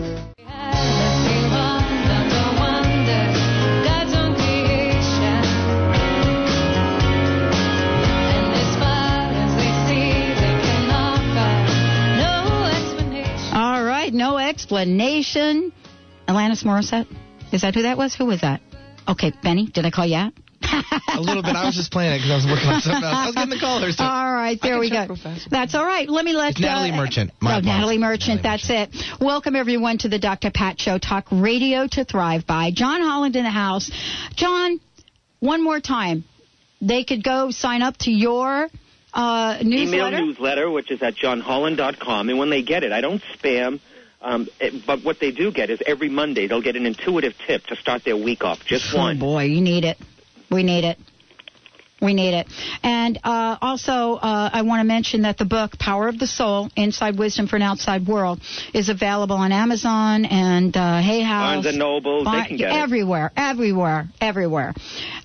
[14.11, 15.73] Right, no explanation.
[16.27, 17.07] Alanis Morissette?
[17.51, 18.15] Is that who that was?
[18.15, 18.61] Who was that?
[19.07, 20.33] Okay, Benny, did I call you out?
[21.13, 21.55] a little bit.
[21.55, 23.15] I was just playing it because I was working on something else.
[23.15, 23.97] I was getting the callers.
[23.97, 24.03] So.
[24.05, 25.15] All right, there we go.
[25.49, 26.07] That's all right.
[26.07, 27.31] Let me let It's Natalie uh, Merchant.
[27.41, 27.67] My oh, apologies.
[27.67, 28.43] Natalie Merchant.
[28.43, 28.95] that's it.
[29.19, 30.51] Welcome everyone to the Dr.
[30.51, 30.97] Pat Show.
[30.97, 32.71] Talk radio to thrive by.
[32.71, 33.91] John Holland in the house.
[34.35, 34.79] John,
[35.39, 36.23] one more time.
[36.79, 38.69] They could go sign up to your
[39.13, 40.07] uh, newsletter.
[40.07, 42.29] Email newsletter, which is at johnholland.com.
[42.29, 43.79] And when they get it, I don't spam.
[44.21, 47.65] Um, it, but what they do get is every Monday they'll get an intuitive tip
[47.67, 48.63] to start their week off.
[48.65, 49.17] Just Oh one.
[49.19, 49.97] boy, you need it.
[50.49, 50.99] We need it.
[52.01, 52.47] We need it.
[52.81, 56.69] And uh, also, uh, I want to mention that the book, Power of the Soul
[56.75, 58.41] Inside Wisdom for an Outside World,
[58.73, 61.53] is available on Amazon and uh, Hay House.
[61.53, 62.75] Barnes and Noble, Bar- they can get it.
[62.75, 64.73] everywhere, everywhere, everywhere.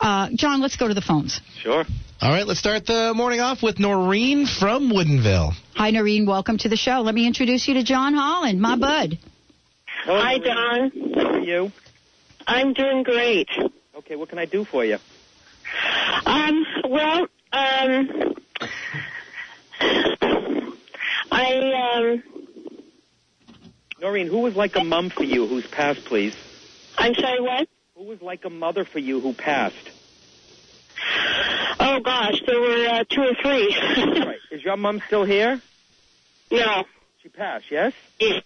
[0.00, 1.40] Uh, John, let's go to the phones.
[1.62, 1.84] Sure.
[2.20, 5.52] All right, let's start the morning off with Noreen from Woodinville.
[5.76, 6.26] Hi, Noreen.
[6.26, 7.00] Welcome to the show.
[7.00, 9.18] Let me introduce you to John Holland, my bud.
[10.04, 11.14] Hello, Hi, Noreen.
[11.14, 11.14] Don.
[11.24, 11.72] How are you?
[12.46, 13.48] I'm doing great.
[13.96, 14.98] Okay, what can I do for you?
[16.24, 16.55] Um, well,
[17.86, 18.34] um,
[21.30, 22.22] I, um,
[24.00, 26.32] Noreen, who was like a mum for you who's passed, please?
[26.98, 27.68] I'm sorry, what?
[27.96, 29.74] Who was like a mother for you who passed?
[31.80, 33.76] Oh gosh, there were uh, two or three.
[34.24, 34.38] right.
[34.50, 35.62] Is your mum still here?
[36.50, 36.84] no.
[37.22, 37.92] She passed, yes?
[38.20, 38.42] Y-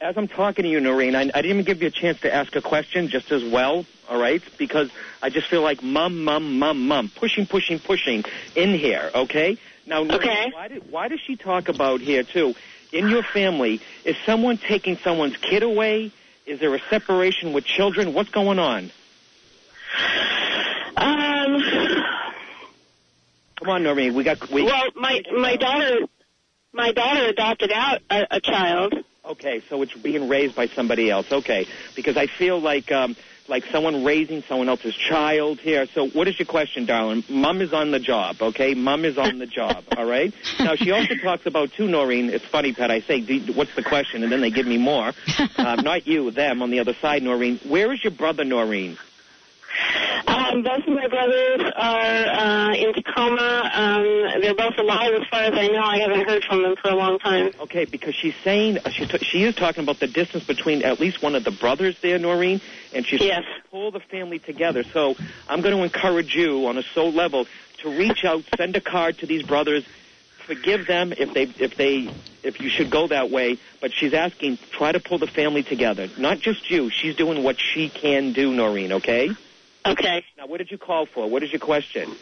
[0.00, 2.32] As I'm talking to you, Noreen, I, I didn't even give you a chance to
[2.32, 4.42] ask a question just as well, all right?
[4.56, 4.90] Because
[5.22, 8.22] I just feel like mum, mum, mum, mum, pushing, pushing, pushing
[8.54, 9.58] in here, okay?
[9.86, 10.50] Now, Noreen, Okay.
[10.54, 12.54] why, did, why does she talk about here, too?
[12.92, 16.12] In your family, is someone taking someone's kid away?
[16.46, 18.14] Is there a separation with children?
[18.14, 18.92] What's going on?
[20.96, 21.60] Um,
[23.58, 24.48] Come on, Noreen, we got...
[24.50, 26.06] We, well, my my daughter,
[26.72, 28.94] my daughter adopted out a, a child.
[29.28, 31.26] Okay, so it's being raised by somebody else.
[31.30, 33.14] Okay, because I feel like um,
[33.46, 35.86] like someone raising someone else's child here.
[35.94, 37.24] So what is your question, darling?
[37.28, 38.36] Mom is on the job.
[38.40, 39.84] Okay, mom is on the job.
[39.96, 40.32] All right.
[40.58, 42.30] Now she also talks about too, Noreen.
[42.30, 42.90] It's funny, Pat.
[42.90, 45.12] I say, "Do- what's the question, and then they give me more.
[45.58, 47.58] Uh, not you, them on the other side, Noreen.
[47.68, 48.96] Where is your brother, Noreen?
[50.26, 53.70] Um, both of my brothers are uh, in Tacoma.
[53.72, 55.82] Um, they're both alive, as far as I know.
[55.82, 57.50] I haven't heard from them for a long time.
[57.62, 61.00] Okay, because she's saying uh, she's t- she is talking about the distance between at
[61.00, 62.60] least one of the brothers there, Noreen,
[62.92, 63.42] and she's Yes.
[63.44, 64.84] trying to pull the family together.
[64.92, 65.14] So
[65.48, 67.46] I'm going to encourage you on a soul level
[67.82, 69.84] to reach out, send a card to these brothers,
[70.46, 72.08] forgive them if they if they
[72.42, 73.58] if you should go that way.
[73.80, 76.90] But she's asking, try to pull the family together, not just you.
[76.90, 78.92] She's doing what she can do, Noreen.
[78.92, 79.28] Okay.
[79.88, 80.24] Okay.
[80.36, 81.28] Now, what did you call for?
[81.28, 82.14] What is your question?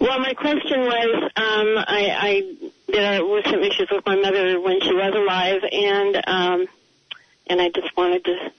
[0.00, 4.80] Well, my question was, um, I, I there were some issues with my mother when
[4.80, 6.66] she was alive, and um,
[7.48, 8.52] and I just wanted to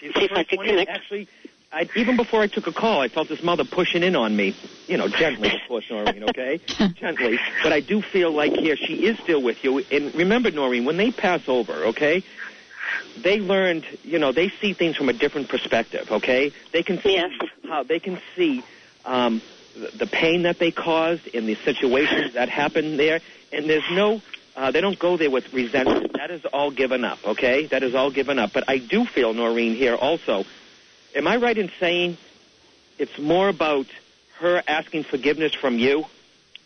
[0.00, 0.90] She's see if I could connect.
[0.90, 1.28] Actually,
[1.72, 4.56] I, even before I took a call, I felt this mother pushing in on me.
[4.88, 6.60] You know, gently, of course, Noreen, okay?
[6.94, 7.38] gently.
[7.62, 9.78] But I do feel like here she is still with you.
[9.90, 12.24] And remember, Noreen, when they pass over, okay,
[13.22, 16.52] they learned, you know, they see things from a different perspective, okay?
[16.72, 17.30] They can see Yes.
[17.68, 18.62] how they can see
[19.04, 19.42] um,
[19.96, 23.20] the, pain that they caused in the situations that happened there,
[23.52, 24.20] and there's no.
[24.56, 26.12] Uh, they don't go there with resentment.
[26.14, 27.66] That is all given up, okay?
[27.66, 28.52] That is all given up.
[28.52, 30.44] But I do feel, Noreen, here also,
[31.14, 32.18] am I right in saying
[32.98, 33.86] it's more about
[34.40, 36.04] her asking forgiveness from you?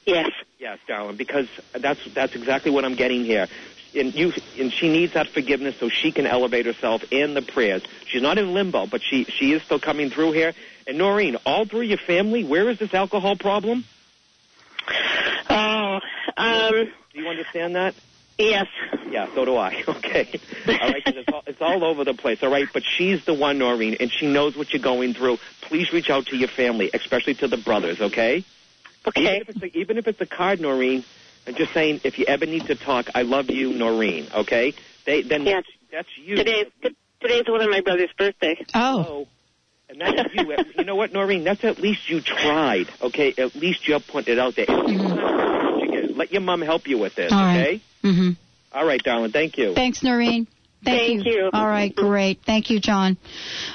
[0.07, 0.31] Yes.
[0.59, 1.47] Yes, darling, because
[1.79, 3.49] that's that's exactly what I'm getting here.
[3.95, 7.83] And you and she needs that forgiveness so she can elevate herself in the prayers.
[8.07, 10.53] She's not in limbo, but she she is still coming through here.
[10.87, 13.85] And Noreen, all through your family, where is this alcohol problem?
[15.49, 15.99] Oh,
[16.37, 17.95] um, Do you understand that?
[18.39, 18.67] yes.
[19.11, 19.83] Yeah, so do I.
[19.89, 20.41] Okay.
[20.69, 22.39] All right, it's all, it's all over the place.
[22.43, 25.39] All right, but she's the one, Noreen, and she knows what you're going through.
[25.63, 28.01] Please reach out to your family, especially to the brothers.
[28.01, 28.45] Okay.
[29.07, 29.21] Okay.
[29.21, 31.05] Even if it's a, even if it's a card, Noreen,
[31.47, 34.29] I'm just saying, if you ever need to talk, I love you, Noreen.
[34.35, 34.75] Okay.
[35.05, 35.61] They then Yeah.
[35.93, 36.37] that's you.
[36.37, 36.67] Today's
[37.21, 38.57] today's one of my brother's birthday.
[38.75, 39.27] Oh.
[39.89, 40.55] And that's you.
[40.79, 41.45] you know what, Noreen?
[41.45, 42.87] That's at least you tried.
[43.03, 43.35] Okay.
[43.37, 44.67] At least you put it out there.
[44.67, 47.33] Let your mom help you with this.
[47.33, 47.61] All right.
[47.61, 47.83] okay.
[48.05, 48.31] Mm-hmm.
[48.73, 49.33] All right, darling.
[49.33, 49.75] Thank you.
[49.75, 50.47] Thanks, Noreen.
[50.85, 51.49] Thank, Thank you.
[51.53, 52.41] All right, great.
[52.45, 53.17] Thank you, John.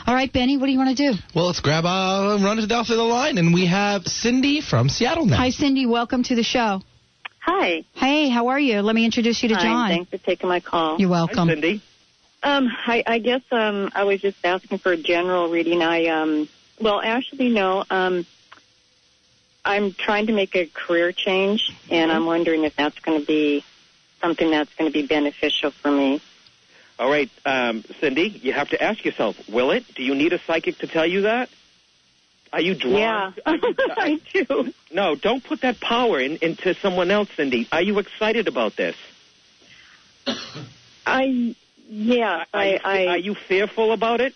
[0.05, 1.17] All right, Benny, what do you want to do?
[1.33, 4.89] Well, let's grab a run to the to the line, and we have Cindy from
[4.89, 5.37] Seattle now.
[5.37, 5.85] Hi, Cindy.
[5.87, 6.81] Welcome to the show.
[7.41, 7.83] Hi.
[7.93, 8.81] Hey, how are you?
[8.81, 9.89] Let me introduce you to Hi, John.
[9.89, 10.99] Thanks for taking my call.
[10.99, 11.47] You're welcome.
[11.47, 11.83] Hi, Cindy.
[12.41, 15.81] Um, I, I guess um, I was just asking for a general reading.
[15.81, 17.83] I um, well, actually, no.
[17.89, 18.25] Um,
[19.65, 21.61] I'm trying to make a career change,
[21.91, 23.63] and I'm wondering if that's going to be
[24.21, 26.21] something that's going to be beneficial for me.
[26.97, 29.83] All right, um, Cindy, you have to ask yourself, will it?
[29.95, 31.49] Do you need a psychic to tell you that?
[32.51, 32.93] Are you drawn?
[32.95, 34.73] Yeah, I do.
[34.91, 37.67] No, don't put that power in, into someone else, Cindy.
[37.71, 38.95] Are you excited about this?
[41.05, 41.55] I
[41.87, 44.33] yeah, Are you, I are you fearful about it?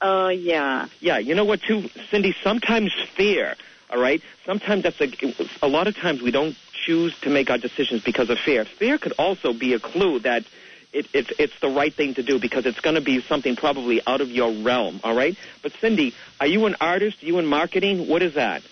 [0.00, 0.88] uh yeah.
[1.00, 2.34] Yeah, you know what, too, Cindy?
[2.42, 3.54] Sometimes fear.
[3.90, 4.22] All right.
[4.46, 5.08] Sometimes that's a.
[5.64, 8.64] A lot of times we don't choose to make our decisions because of fear.
[8.64, 10.44] Fear could also be a clue that
[10.92, 14.00] it, it's it's the right thing to do because it's going to be something probably
[14.06, 15.00] out of your realm.
[15.02, 15.36] All right.
[15.62, 17.22] But Cindy, are you an artist?
[17.22, 18.08] Are you in marketing?
[18.08, 18.62] What is that?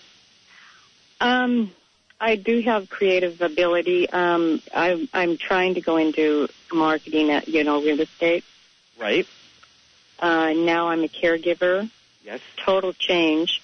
[1.19, 1.71] Um,
[2.19, 4.09] I do have creative ability.
[4.09, 8.43] Um, I, I'm trying to go into marketing at you know real estate.
[8.99, 9.27] Right.
[10.19, 11.89] Uh, now I'm a caregiver.
[12.23, 12.39] Yes.
[12.63, 13.61] Total change.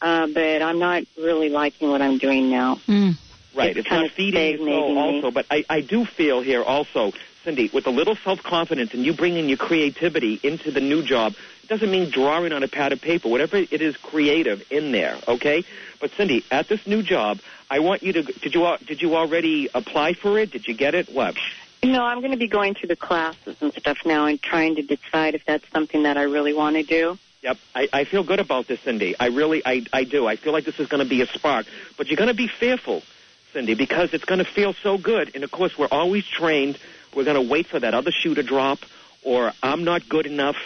[0.00, 2.78] Uh, but I'm not really liking what I'm doing now.
[2.86, 3.70] Right.
[3.70, 5.16] It's It's, kind not of feeding your soul me.
[5.16, 5.30] also.
[5.30, 7.12] But I, I do feel here also,
[7.46, 11.32] Cindy, with a little self-confidence and you bringing your creativity into the new job,
[11.62, 13.28] it doesn't mean drawing on a pad of paper.
[13.28, 15.62] Whatever it is creative in there, okay?
[16.00, 17.38] But Cindy, at this new job,
[17.70, 20.50] I want you to, did you, did you already apply for it?
[20.50, 21.08] Did you get it?
[21.08, 21.36] What?
[21.84, 24.82] No, I'm going to be going through the classes and stuff now and trying to
[24.82, 27.16] decide if that's something that I really want to do.
[27.42, 29.14] Yep, I, I feel good about this, Cindy.
[29.20, 30.26] I really, I, I do.
[30.26, 31.66] I feel like this is going to be a spark.
[31.96, 33.04] But you're going to be fearful,
[33.52, 35.30] Cindy, because it's going to feel so good.
[35.36, 36.76] And of course, we're always trained.
[37.16, 38.78] We're going to wait for that other shoe to drop,
[39.24, 40.56] or I'm not good enough,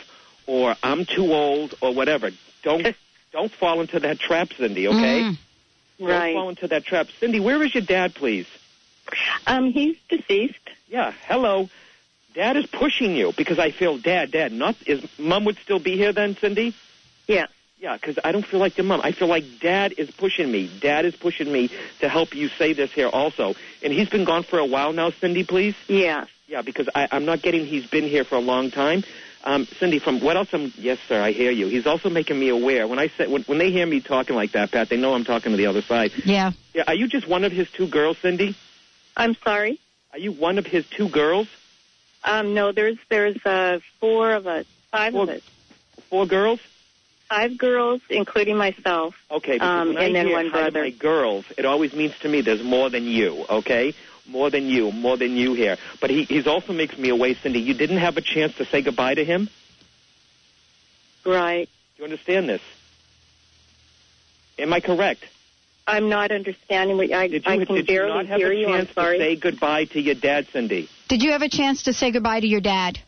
[0.47, 2.31] or I'm too old, or whatever.
[2.63, 2.95] Don't,
[3.33, 4.89] don't fall into that trap, Cindy.
[4.89, 5.23] Okay?
[5.23, 5.39] Mm.
[5.99, 7.41] Don't fall into that trap, Cindy.
[7.41, 8.47] Where is your dad, please?
[9.47, 10.55] Um, he's deceased.
[10.89, 11.13] Yeah.
[11.27, 11.71] Hello.
[12.35, 14.53] Dad is pushing you because I feel dad, dad.
[14.53, 16.75] Not is mom would still be here then, Cindy?
[17.27, 17.47] Yeah.
[17.81, 19.01] Yeah, because I don't feel like your mom.
[19.03, 20.71] I feel like dad is pushing me.
[20.81, 21.71] Dad is pushing me
[22.01, 23.55] to help you say this here also.
[23.83, 25.75] And he's been gone for a while now, Cindy, please?
[25.89, 26.27] Yeah.
[26.51, 29.05] Yeah, because I, I'm not getting he's been here for a long time.
[29.45, 31.69] Um, Cindy, from what else I'm, yes, sir, I hear you.
[31.69, 32.89] He's also making me aware.
[32.89, 35.23] When I say, when, when they hear me talking like that, Pat, they know I'm
[35.23, 36.11] talking to the other side.
[36.25, 36.51] Yeah.
[36.75, 38.57] Yeah, are you just one of his two girls, Cindy?
[39.17, 39.79] I'm sorry.
[40.13, 41.47] Are you one of his two girls?
[42.25, 45.41] Um, no, there's there's uh, four of us, five of us,
[46.11, 46.59] Four girls?
[47.31, 49.15] five girls, including myself.
[49.31, 50.83] Okay, Um, when and I then hear one of brother.
[50.83, 53.95] my girls, it always means to me there's more than you, okay?
[54.31, 55.77] More than you, more than you here.
[56.01, 57.59] But he he's also makes me away, Cindy.
[57.59, 59.51] You didn't have a chance to say goodbye to him?
[61.27, 61.69] Right.
[61.97, 62.61] Do you understand this?
[64.59, 65.25] Am I correct?
[65.87, 68.53] I'm not understanding what I, Did you, I can did you barely not have hear
[68.53, 68.69] a you.
[68.69, 70.89] I'm chance to say goodbye to your dad, Cindy?
[71.09, 72.99] Did you have a chance to say goodbye to your dad?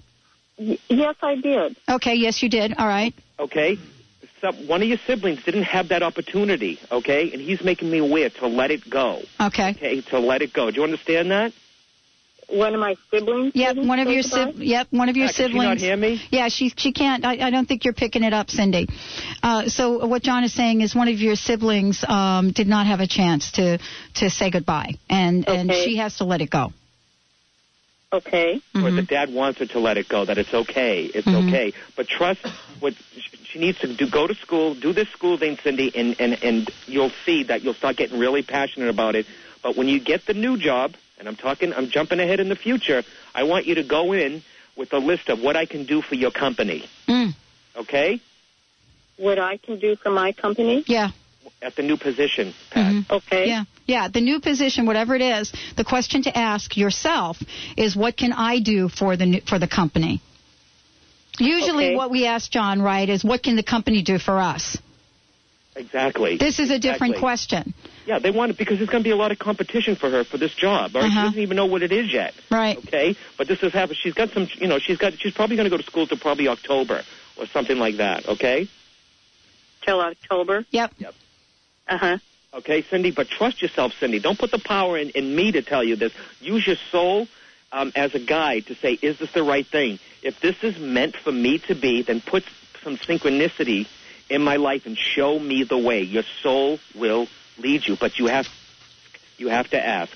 [0.58, 1.76] Y- yes, I did.
[1.88, 2.74] Okay, yes, you did.
[2.76, 3.14] All right.
[3.38, 3.78] Okay?
[4.42, 7.32] Some, one of your siblings didn't have that opportunity, okay?
[7.32, 9.22] And he's making me aware to let it go.
[9.40, 9.70] Okay.
[9.70, 10.68] Okay, to let it go.
[10.70, 11.52] Do you understand that?
[12.48, 13.52] One of my siblings.
[13.54, 14.50] Yep, one of your goodbye?
[14.52, 15.64] sib- yep, one of your Yeah, can she siblings.
[15.64, 16.20] not hear me?
[16.30, 17.24] Yeah, she she can't.
[17.24, 18.88] I, I don't think you're picking it up, Cindy.
[19.42, 23.00] Uh, so what John is saying is one of your siblings um, did not have
[23.00, 23.78] a chance to
[24.16, 26.72] to say goodbye, and and she has to let it go.
[28.12, 28.60] Okay.
[28.74, 28.96] or Mm-hmm.
[28.96, 31.48] the dad wants her to let it go, that it's okay, it's Mhm.
[31.48, 31.72] okay.
[31.96, 32.40] But trust
[32.80, 32.94] what
[33.50, 34.06] she needs to do.
[34.06, 37.74] Go to school, do this school thing, Cindy, and and and you'll see that you'll
[37.74, 39.26] start getting really passionate about it.
[39.62, 42.56] But when you get the new job, and I'm talking, I'm jumping ahead in the
[42.56, 43.02] future.
[43.34, 44.42] I want you to go in
[44.76, 46.88] with a list of what I can do for your company.
[47.08, 47.34] Mm.
[47.76, 48.20] Okay,
[49.16, 50.84] What I can do for my company?
[50.86, 51.10] Yeah.
[51.60, 52.92] at the new position, Pat.
[52.92, 53.10] Mhm.
[53.10, 53.46] Okay.
[53.48, 54.08] Yeah, yeah.
[54.08, 57.38] The new position, whatever it is, the question to ask yourself
[57.76, 60.20] is, what can I do for the new, for the company?
[61.38, 61.96] Usually, Okay.
[61.96, 64.76] what we ask John, right, is what can the company do for us?
[65.74, 66.36] Exactly.
[66.36, 67.20] This is a different Exactly.
[67.20, 67.74] question.
[68.04, 70.22] Yeah, they want it because there's going to be a lot of competition for her
[70.24, 70.94] for this job.
[70.94, 71.22] Or She Uh-huh.
[71.24, 72.34] doesn't even know what it is yet.
[72.50, 72.76] Right.
[72.76, 73.96] Okay, but this has happened.
[74.02, 76.18] She's got some, you know, she's got, she's probably going to go to school till
[76.18, 77.02] probably October
[77.38, 78.28] or something like that.
[78.28, 78.68] Okay.
[79.82, 80.66] Till October.
[80.70, 80.92] Yep.
[80.98, 81.14] Yep.
[81.88, 82.18] Uh huh.
[82.54, 84.18] Okay, Cindy, but trust yourself, Cindy.
[84.18, 86.12] Don't put the power in, in me to tell you this.
[86.40, 87.26] Use your soul
[87.72, 89.98] um, as a guide to say, is this the right thing?
[90.22, 92.44] If this is meant for me to be, then put
[92.82, 93.86] some synchronicity
[94.28, 96.02] in my life and show me the way.
[96.02, 97.26] Your soul will
[97.58, 98.48] lead you, but you have
[99.38, 100.12] you have to ask.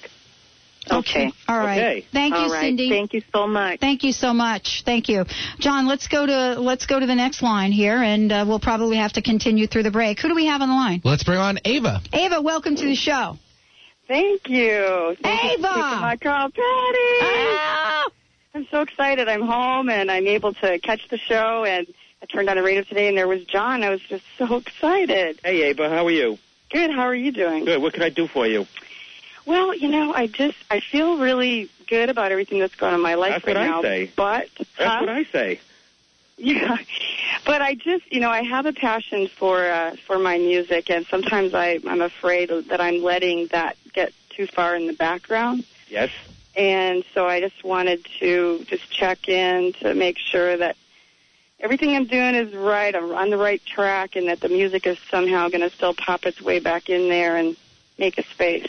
[0.90, 1.32] Okay.
[1.48, 1.78] All right.
[1.78, 2.06] Okay.
[2.12, 2.60] Thank you, All right.
[2.60, 2.88] Cindy.
[2.88, 3.80] Thank you so much.
[3.80, 4.82] Thank you so much.
[4.84, 5.24] Thank you,
[5.58, 5.86] John.
[5.86, 9.12] Let's go to let's go to the next line here, and uh, we'll probably have
[9.14, 10.20] to continue through the break.
[10.20, 11.00] Who do we have on the line?
[11.04, 12.00] Let's bring on Ava.
[12.12, 13.36] Ava, welcome to the show.
[14.08, 15.16] Thank you.
[15.20, 15.74] Thank you for Ava!
[15.74, 17.18] taking my call, Patty.
[17.22, 18.06] Ah!
[18.54, 19.28] I'm so excited.
[19.28, 21.64] I'm home and I'm able to catch the show.
[21.64, 21.86] And
[22.22, 23.82] I turned on the radio today and there was John.
[23.82, 25.40] I was just so excited.
[25.44, 26.38] Hey, Ava, how are you?
[26.70, 26.90] Good.
[26.90, 27.64] How are you doing?
[27.64, 27.82] Good.
[27.82, 28.64] What can I do for you?
[29.46, 33.02] Well, you know, I just I feel really good about everything that's going on in
[33.02, 33.82] my life That's right what I now.
[33.82, 34.10] say.
[34.16, 34.96] But That's huh?
[35.00, 35.60] what I say.
[36.38, 36.76] Yeah,
[37.46, 41.06] but I just, you know, I have a passion for uh, for my music, and
[41.06, 45.64] sometimes I I'm afraid that I'm letting that get too far in the background.
[45.88, 46.10] Yes.
[46.54, 50.76] And so I just wanted to just check in to make sure that
[51.60, 52.94] everything I'm doing is right.
[52.94, 56.26] I'm on the right track, and that the music is somehow going to still pop
[56.26, 57.56] its way back in there and
[57.98, 58.66] make a space.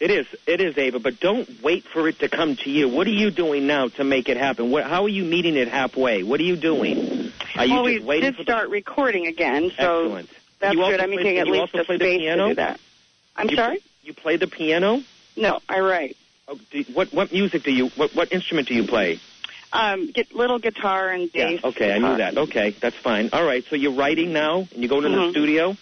[0.00, 0.26] It is.
[0.46, 0.98] It is, Ava.
[0.98, 2.88] But don't wait for it to come to you.
[2.88, 4.70] What are you doing now to make it happen?
[4.70, 6.22] What, how are you meeting it halfway?
[6.22, 7.32] What are you doing?
[7.56, 10.30] Are you well, just we did start recording again, so Excellent.
[10.58, 11.00] that's You good.
[11.00, 12.80] I'm play- at least a the space to do that.
[13.36, 13.78] I'm You- sorry.
[14.02, 15.02] You play the piano?
[15.36, 16.16] No, I write.
[16.48, 17.88] Oh, do, what what music do you?
[17.90, 19.20] What what instrument do you play?
[19.72, 21.60] Um, get little guitar and bass.
[21.62, 21.68] Yeah.
[21.68, 22.36] Okay, I knew that.
[22.38, 23.28] Okay, that's fine.
[23.32, 23.62] All right.
[23.68, 25.30] So you're writing now, and you go to the Mhm.
[25.30, 25.76] studio.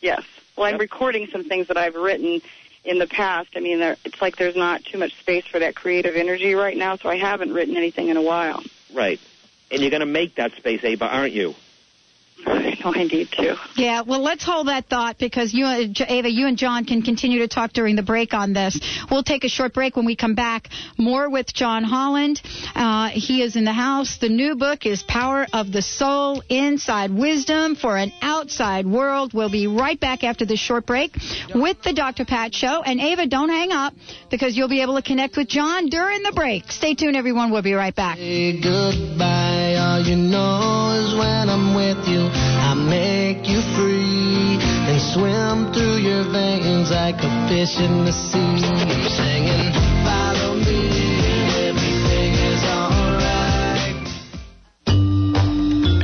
[0.00, 0.22] Yes.
[0.56, 0.80] Well, I'm Yep.
[0.80, 2.40] recording some things that I've written
[2.86, 3.50] in the past.
[3.56, 6.76] I mean, there, it's like there's not too much space for that creative energy right
[6.76, 8.62] now, so I haven't written anything in a while.
[8.94, 9.20] Right.
[9.70, 11.54] And you're going to make that space, Ava, aren't you?
[12.44, 13.56] I know I need to.
[13.76, 17.02] Yeah, well, let's hold that thought because you, uh, J- Ava, you and John can
[17.02, 18.78] continue to talk during the break on this.
[19.10, 20.68] We'll take a short break when we come back.
[20.98, 22.40] More with John Holland.
[22.74, 24.18] Uh, he is in the house.
[24.18, 29.32] The new book is Power of the Soul Inside Wisdom for an Outside World.
[29.32, 31.16] We'll be right back after this short break
[31.54, 32.24] with the Dr.
[32.26, 32.82] Pat Show.
[32.82, 33.94] And Ava, don't hang up
[34.30, 36.70] because you'll be able to connect with John during the break.
[36.70, 37.50] Stay tuned, everyone.
[37.50, 38.18] We'll be right back.
[38.18, 39.74] Say goodbye.
[39.76, 44.58] All you know is when I'm with you, I make you free
[44.88, 48.58] and swim through your veins like a fish in the sea.
[49.08, 49.72] Singing,
[50.04, 51.06] follow me.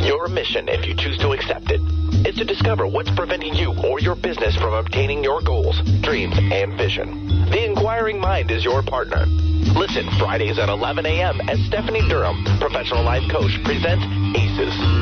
[0.06, 1.80] Your mission, if you choose to accept it,
[2.26, 6.76] is to discover what's preventing you or your business from obtaining your goals, dreams, and
[6.76, 7.26] vision.
[7.50, 9.24] The Inquiring Mind is your partner.
[9.26, 11.40] Listen Fridays at 11 a.m.
[11.48, 14.04] as Stephanie Durham, professional life coach, presents
[14.36, 15.01] ACES.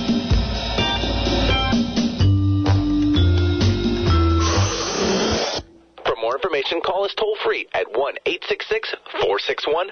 [6.31, 9.91] More information, call us toll free at 1 866 461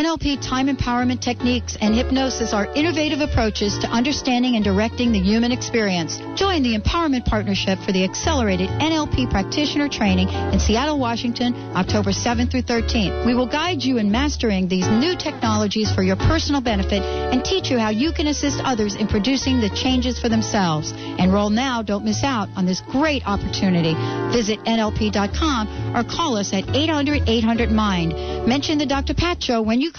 [0.11, 5.53] NLP time empowerment techniques and hypnosis are innovative approaches to understanding and directing the human
[5.53, 6.17] experience.
[6.35, 12.51] Join the Empowerment Partnership for the Accelerated NLP Practitioner Training in Seattle, Washington, October 7th
[12.51, 13.25] through 13th.
[13.25, 17.71] We will guide you in mastering these new technologies for your personal benefit and teach
[17.71, 20.91] you how you can assist others in producing the changes for themselves.
[20.91, 23.93] Enroll now, don't miss out on this great opportunity.
[24.33, 28.45] Visit NLP.com or call us at 800 800 MIND.
[28.45, 29.13] Mention the Dr.
[29.13, 29.93] Pat Show when you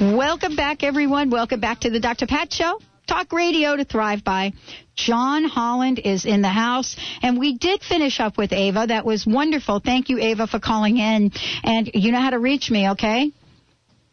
[0.00, 1.28] Welcome back, everyone.
[1.28, 2.26] Welcome back to the Dr.
[2.26, 2.80] Pat Show.
[3.06, 4.54] Talk radio to thrive by.
[4.96, 6.96] John Holland is in the house.
[7.20, 8.86] And we did finish up with Ava.
[8.88, 9.80] That was wonderful.
[9.80, 11.32] Thank you, Ava, for calling in.
[11.64, 13.30] And you know how to reach me, okay?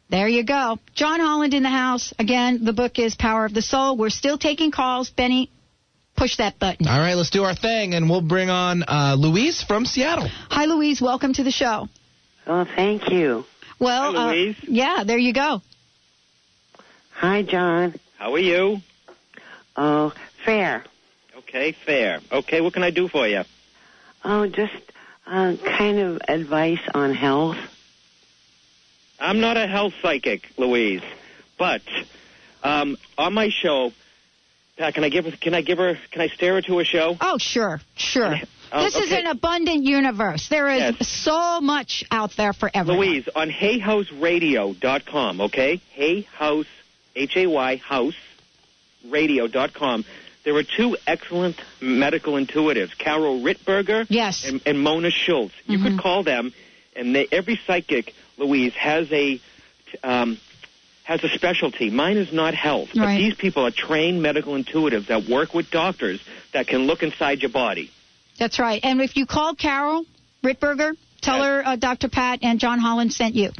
[0.09, 0.77] There you go.
[0.93, 2.13] John Holland in the house.
[2.19, 3.95] Again, the book is Power of the Soul.
[3.95, 5.09] We're still taking calls.
[5.09, 5.49] Benny,
[6.17, 6.85] push that button.
[6.87, 10.27] All right, let's do our thing, and we'll bring on uh, Louise from Seattle.
[10.49, 11.01] Hi, Louise.
[11.01, 11.87] Welcome to the show.
[12.45, 13.45] Oh, thank you.
[13.79, 14.55] Well, Hi, uh, Louise.
[14.63, 15.61] yeah, there you go.
[17.17, 17.95] Hi, John.
[18.19, 18.77] How are you?
[19.75, 20.13] Oh,
[20.45, 20.83] fair.
[21.35, 22.19] Okay, fair.
[22.31, 23.41] Okay, what can I do for you?
[24.23, 24.75] Oh, just
[25.25, 27.57] uh, kind of advice on health.
[29.19, 31.01] I'm not a health psychic, Louise,
[31.57, 31.81] but
[32.61, 33.93] um, on my show,
[34.77, 35.31] Pat, can I give her?
[35.31, 35.97] Can I give her?
[36.11, 37.17] Can I steer her to a show?
[37.19, 38.35] Oh, sure, sure.
[38.71, 40.49] Oh, this is an abundant universe.
[40.49, 43.07] There is so much out there for everyone.
[43.07, 45.81] Louise, on HayHouseRadio.com, okay?
[45.97, 46.67] Hayhouse,
[47.17, 48.15] H-A-Y, house,
[49.07, 50.05] radio.com.
[50.43, 54.45] There are two excellent medical intuitives, Carol Ritberger yes.
[54.47, 55.51] and, and Mona Schulz.
[55.65, 55.87] You Mm-hmm.
[55.95, 56.53] could call them,
[56.95, 59.41] and they, every psychic, Louise, has a
[60.03, 60.37] um,
[61.03, 61.89] has a specialty.
[61.89, 63.17] Mine is not health, but Right.
[63.17, 66.21] these people are trained medical intuitives that work with doctors
[66.53, 67.89] that can look inside your body.
[68.37, 68.81] That's right.
[68.83, 70.05] And if you call Carol
[70.43, 72.09] Ritberger, tell her uh, Dr.
[72.09, 73.51] Pat and John Holland sent you.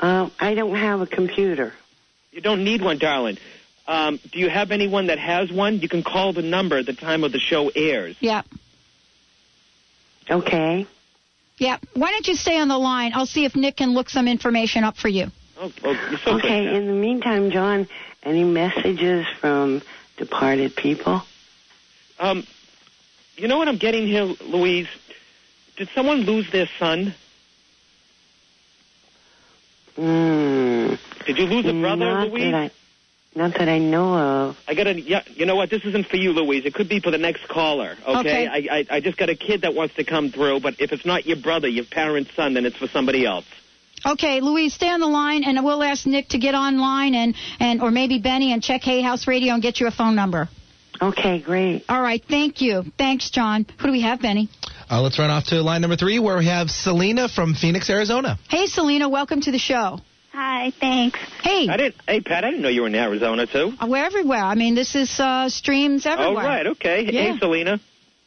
[0.00, 1.72] Um, I don't have a computer.
[2.36, 3.38] You don't need one, darling.
[3.86, 5.78] Um, do you have anyone that has one?
[5.78, 8.14] You can call the number at the time of the show airs.
[8.20, 8.42] Yeah.
[10.30, 10.86] Okay.
[11.56, 11.78] Yeah.
[11.94, 13.12] Why don't you stay on the line?
[13.14, 15.28] I'll see if Nick can look some information up for you.
[15.58, 16.74] Oh, well, you're so okay, good.
[16.74, 17.88] in the meantime, John,
[18.22, 19.80] any messages from
[20.18, 21.22] departed people?
[22.18, 22.46] Um,
[23.36, 24.88] you know what I'm getting here, Louise?
[25.78, 27.14] Did someone lose their son?
[29.96, 32.52] Mm, Did you lose a brother, not Louise?
[32.52, 32.70] That I,
[33.34, 34.56] not that I know of.
[34.66, 35.00] I got a.
[35.00, 35.68] Yeah, you know what?
[35.68, 36.64] This isn't for you, Louise.
[36.64, 37.96] It could be for the next caller.
[38.06, 38.18] Okay.
[38.18, 38.46] Okay.
[38.46, 41.04] I, I I just got a kid that wants to come through, but if it's
[41.04, 43.44] not your brother, your parent's son, then it's for somebody else.
[44.04, 47.82] Okay, Louise, stay on the line, and we'll ask Nick to get online, and, and
[47.82, 50.48] or maybe Benny, and check Hay House Radio and get you a phone number.
[51.02, 51.84] Okay, great.
[51.88, 52.84] All right, thank you.
[52.96, 53.66] Thanks, John.
[53.78, 54.48] Who do we have, Benny?
[54.88, 58.38] Uh, let's run off to line number three, where we have Selena from Phoenix, Arizona.
[58.48, 59.98] Hey, Selena, welcome to the show.
[60.36, 61.18] Hi, thanks.
[61.40, 61.94] Hey, I didn't.
[62.06, 63.72] Hey, Pat, I didn't know you were in Arizona too.
[63.80, 64.42] uh, we're everywhere.
[64.44, 66.44] I mean, this is uh, streams everywhere.
[66.44, 66.66] Oh, right.
[66.66, 67.06] Okay.
[67.10, 67.32] Yeah.
[67.32, 67.80] Hey, Selena.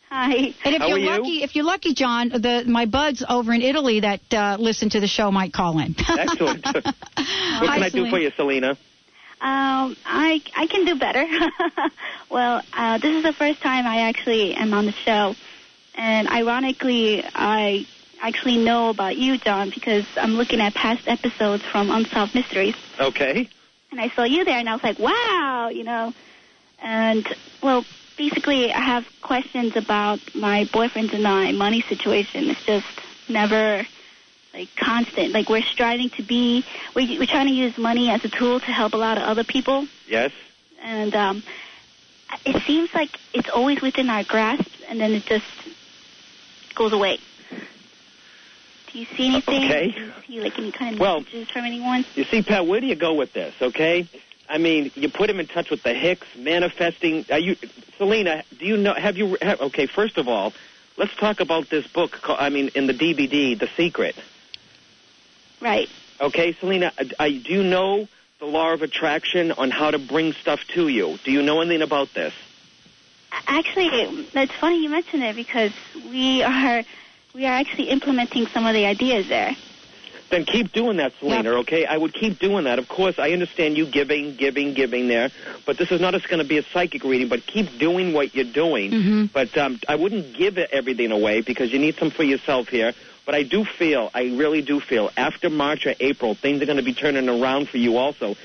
[0.10, 0.34] Hi.
[0.66, 1.10] And if How you're are you?
[1.12, 5.00] lucky, if you're lucky, John, the my buds over in Italy that uh, listen to
[5.00, 5.94] the show might call in.
[6.10, 6.66] Excellent.
[6.74, 8.10] what can I do Selena.
[8.10, 8.70] for you, Selena?
[8.72, 11.24] Um, I I can do better.
[12.32, 15.36] well, uh, this is the first time I actually am on the show,
[15.94, 17.86] and ironically, I
[18.22, 23.50] actually know about you, John, because I'm looking at past episodes from Unsolved Mysteries, Okay.
[23.92, 26.14] and I saw you there, and I was like, wow, you know.
[26.82, 27.28] And
[27.62, 27.86] well,
[28.18, 32.50] basically, I have questions about my boyfriend and I money situation.
[32.50, 32.86] It's just
[33.28, 33.86] never
[34.54, 35.34] like constant.
[35.34, 36.66] Like we're striving to be,
[36.96, 39.44] we, we're trying to use money as a tool to help a lot of other
[39.44, 40.32] people, Yes.
[40.82, 41.44] and um,
[42.46, 45.46] it seems like it's always within our grasp, and then it just
[46.76, 47.20] goes away.
[48.92, 49.66] Do you see anything?
[49.66, 49.92] Okay.
[49.92, 52.06] Do you see like any kind of Well- messages from anyone?
[52.16, 53.54] You see, Pat, where do you go with this?
[53.62, 54.08] Okay.
[54.50, 57.26] I mean, you put him in touch with the Hicks, manifesting.
[57.32, 57.56] Are you,
[57.98, 58.44] Selena?
[58.58, 58.94] Do you know?
[58.96, 59.38] Have you?
[59.42, 59.86] Have, okay.
[59.86, 60.54] First of all,
[60.98, 62.14] let's talk about this book.
[62.14, 64.16] ca- I mean, in the DVD, The Secret.
[65.62, 65.88] Right.
[66.20, 66.92] Okay, Selena.
[66.98, 68.08] uh, I, do you know
[68.40, 71.20] the law of attraction on how to bring stuff to you?
[71.24, 72.34] Do you know anything about this?
[73.48, 75.72] Actually, that's funny you mention it because
[76.10, 76.84] we are
[77.40, 79.56] we are actually implementing some of the ideas there.
[80.30, 81.86] Then keep doing that, Selena, okay?
[81.86, 82.78] I would keep doing that.
[82.80, 85.30] Of course, I understand you giving, giving, giving there,
[85.66, 88.36] but this is not just going to be a psychic reading, but keep doing what
[88.36, 88.92] you're doing.
[88.92, 89.26] Mm-hmm.
[89.34, 92.94] But um, I wouldn't give everything away because you need some for yourself here.
[93.26, 96.78] But I do feel, I really do feel, after March or April, things are going
[96.78, 98.36] to be turning around for you also.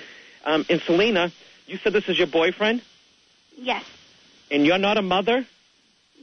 [0.44, 1.32] Um, and Selena,
[1.66, 2.80] you said this is your boyfriend,
[3.56, 3.84] Yes.
[4.50, 5.44] and you're not a mother?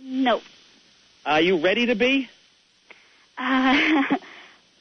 [0.01, 0.41] No.
[1.26, 2.30] Are you ready to be?
[3.38, 4.03] Uh,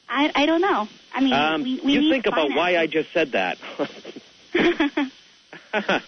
[0.09, 0.89] I I don't know.
[1.13, 3.59] I mean, Um, we, we you need think about why I just said that.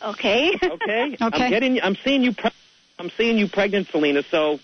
[0.00, 0.52] Okay.
[0.62, 1.16] okay.
[1.20, 1.50] I'm Okay.
[1.50, 1.80] getting.
[1.82, 2.32] I'm seeing you.
[2.32, 2.50] Pre-
[2.98, 4.22] I'm seeing you pregnant, Selena.
[4.30, 4.60] So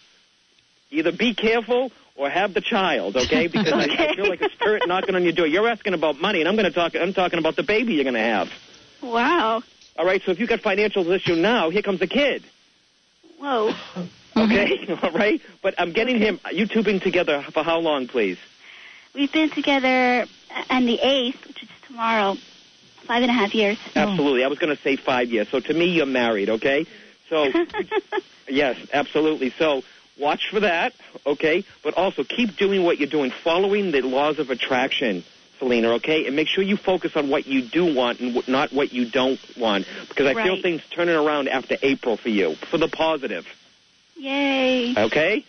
[0.90, 3.48] either be careful or have the child, okay?
[3.48, 5.46] Because I, I feel like a spirit knocking on your door.
[5.46, 6.94] You're asking about money, and I'm going to talk.
[6.94, 8.48] I'm talking about the baby you're going to have.
[9.02, 9.62] Wow.
[9.96, 10.22] All right.
[10.24, 12.44] So if you got financial issue now, here comes the kid.
[13.38, 13.72] Whoa.
[14.36, 14.86] Okay.
[15.02, 15.40] All right.
[15.62, 16.40] But I'm getting him.
[16.52, 18.38] You two been together for how long, please?
[19.14, 22.36] We've been together uh, on the eighth, which is tomorrow,
[23.06, 23.78] five and a half years.
[23.94, 24.44] Absolutely.
[24.44, 25.48] I was going to say five years.
[25.50, 26.84] So to me, you're married, okay?
[27.30, 27.48] So,
[28.48, 29.52] yes, absolutely.
[29.56, 29.82] So
[30.18, 31.64] watch for that, okay?
[31.84, 35.24] But also keep doing what you're doing, following the laws of attraction,
[35.60, 36.26] Selena, okay?
[36.26, 39.04] And make sure you focus on what you do want and what- not what you
[39.08, 39.86] don't want.
[40.08, 43.46] Because I feel things turning around after April for you, for the positive,
[44.16, 44.94] Yay.
[44.96, 45.44] okay?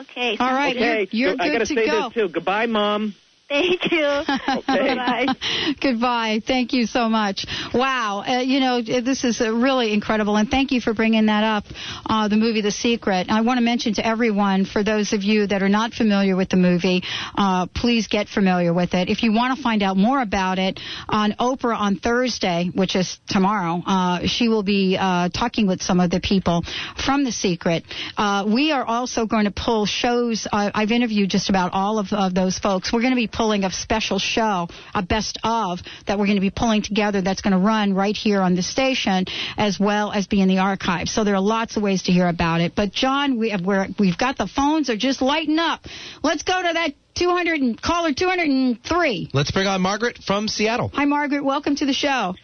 [0.00, 0.36] Okay.
[0.38, 1.08] All right, Okay.
[1.10, 2.08] you're, you're So I good gotta to say go.
[2.08, 2.28] this too.
[2.28, 3.14] Goodbye, Mom.
[3.48, 4.02] Thank you.
[4.66, 5.26] Bye.
[5.80, 6.42] Goodbye.
[6.46, 7.46] Thank you so much.
[7.72, 8.22] Wow.
[8.26, 10.36] Uh, you know, this is uh, really incredible.
[10.36, 11.64] And thank you for bringing that up,
[12.04, 13.28] uh, the movie The Secret.
[13.30, 16.50] I want to mention to everyone, for those of you that are not familiar with
[16.50, 17.02] the movie,
[17.36, 19.08] uh, please get familiar with it.
[19.08, 20.78] If you want to find out more about it,
[21.08, 26.00] on Oprah on Thursday, which is tomorrow, uh, she will be uh, talking with some
[26.00, 26.64] of the people
[27.02, 27.84] from The Secret.
[28.18, 30.46] Uh, we are also going to pull shows.
[30.52, 32.92] Uh, I've interviewed just about all of, of those folks.
[32.92, 34.66] We're going to be pulling a special show,
[34.96, 35.78] a best of,
[36.08, 38.62] that we're going to be pulling together that's going to run right here on the
[38.62, 39.24] station
[39.56, 41.08] as well as be in the archive.
[41.08, 42.74] So there are lots of ways to hear about it.
[42.74, 45.86] But John, we, we're, we've got the phones are just lighting up.
[46.20, 49.30] Let's go to that 200 and caller 203.
[49.32, 50.90] Let's bring on Margaret from Seattle.
[50.94, 51.44] Hi, Margaret.
[51.44, 52.34] Welcome to the show.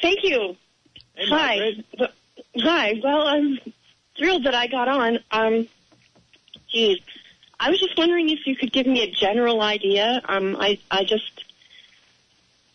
[0.00, 0.56] Thank you.
[1.28, 1.72] Hi.
[1.98, 2.08] Well,
[2.60, 2.94] Hi.
[3.04, 3.58] Well, I'm
[4.16, 5.18] thrilled that I got on.
[5.30, 5.68] Um,
[6.70, 7.00] geez,
[7.58, 10.20] I was just wondering if you could give me a general idea.
[10.28, 11.44] Um, I I just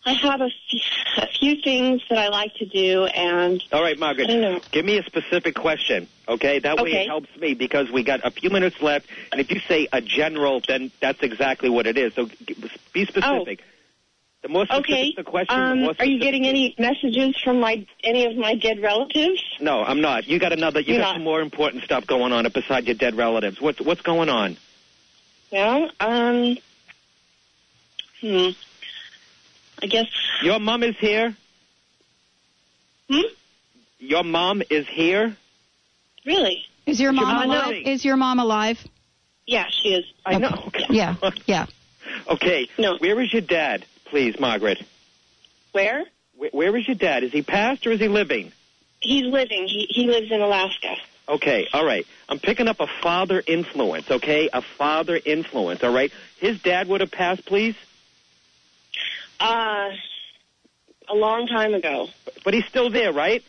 [0.05, 0.79] I have a few,
[1.17, 4.29] a few things that I like to do, and All right, Margaret.
[4.29, 4.59] I don't know.
[4.71, 6.57] Give me a specific question, okay?
[6.57, 7.03] That way Okay.
[7.03, 10.01] it helps me because we got a few minutes left, and if you say a
[10.01, 12.15] general, then that's exactly what it is.
[12.15, 12.27] So
[12.93, 13.63] be specific.
[14.41, 15.13] The more specific okay.
[15.15, 18.55] the question, the Um, more are you getting any messages from my any of my
[18.55, 19.39] dead relatives?
[19.59, 20.27] No, I'm not.
[20.27, 20.79] You got another.
[20.79, 21.15] You You're got not.
[21.17, 23.61] some more important stuff going on beside your dead relatives.
[23.61, 24.57] What's what's going on?
[25.51, 26.57] Well, um,
[28.21, 28.49] hmm.
[29.81, 30.07] I guess.
[30.41, 31.35] Your mom is here.
[33.09, 33.21] Hmm.
[33.99, 35.35] Your mom is here.
[36.25, 36.63] Really?
[36.85, 37.67] Is your Is your mom mom alive?
[37.67, 37.87] living?
[37.87, 38.77] Is your mom alive?
[39.45, 40.05] Yeah, she is.
[40.25, 40.71] I know.
[40.89, 41.65] Yeah, yeah.
[42.27, 42.67] Okay.
[42.77, 42.97] No.
[42.97, 44.83] Where is your dad, please, Margaret?
[45.71, 46.05] Where?
[46.35, 47.23] Where, where is your dad?
[47.23, 48.51] Is he passed or is he living?
[48.99, 49.67] He's living.
[49.67, 50.95] He he lives in Alaska.
[51.27, 52.05] Okay, all right.
[52.27, 54.49] I'm picking up a father influence, okay?
[54.51, 56.11] A father influence, all right?
[56.39, 57.75] His dad would have passed, please?
[59.39, 59.89] Uh,
[61.09, 62.07] a long time ago.
[62.43, 63.43] But he's still there, right?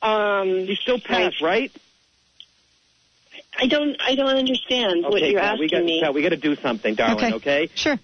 [0.00, 1.70] Um, he's still passed, right?
[3.58, 6.00] I don't I don't understand what you're Pat, asking we got, me.
[6.02, 7.70] Pat, we got to do something, darling, okay?
[7.74, 7.98] Sure.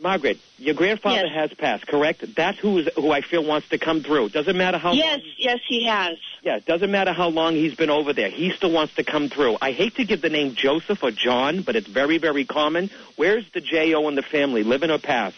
[0.00, 2.24] Margaret, your grandfather has passed, correct?
[2.36, 4.28] That's who is who I feel wants to come through.
[4.28, 6.18] Doesn't matter how yes, yes, he has.
[6.42, 8.30] Yeah, doesn't matter how long he's been over there.
[8.30, 9.56] He still wants to come through.
[9.60, 12.90] I hate to give the name Joseph or John, but it's very, very common.
[13.16, 14.06] Where's the J.O.
[14.08, 15.36] in the family, living or past?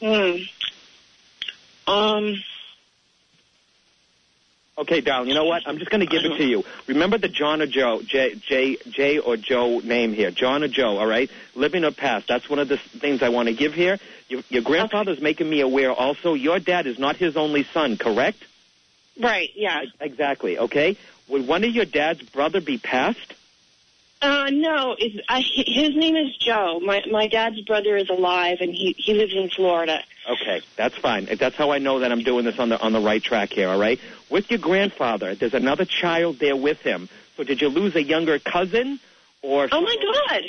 [0.00, 0.36] Hmm.
[1.86, 2.34] Um.
[4.78, 5.62] Okay, darling, you know what?
[5.66, 6.64] I'm just going to give it to you.
[6.86, 10.30] Remember the John or Joe, J, J, J or Joe name here.
[10.30, 11.28] John or Joe, all right?
[11.56, 12.28] Living or past.
[12.28, 13.98] That's one of the things I want to give here.
[14.28, 16.34] Your, your grandfather's making me aware also.
[16.34, 18.38] Your dad is not his only son, correct?
[19.18, 19.50] Right.
[19.56, 19.82] Yeah.
[20.00, 20.96] Exactly, okay?
[21.26, 23.34] Would one of your dad's brother be passed?
[24.22, 24.96] Uh, no.
[25.28, 26.80] I, his name is Joe.
[26.80, 30.02] My my dad's brother is alive, and he he lives in Florida.
[30.28, 31.26] Okay, that's fine.
[31.38, 33.68] That's how I know that I'm doing this on the on the right track here.
[33.68, 33.98] All right.
[34.28, 37.08] With your grandfather, there's another child there with him.
[37.36, 39.00] So did you lose a younger cousin,
[39.42, 40.42] or Oh my God!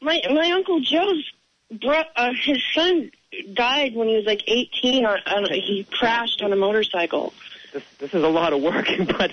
[0.00, 1.32] My my uncle Joe's
[1.80, 3.10] bro- uh, his son
[3.54, 5.04] died when he was like 18.
[5.04, 7.32] On, on he crashed on a motorcycle.
[7.72, 8.86] this this is a lot of work,
[9.18, 9.32] but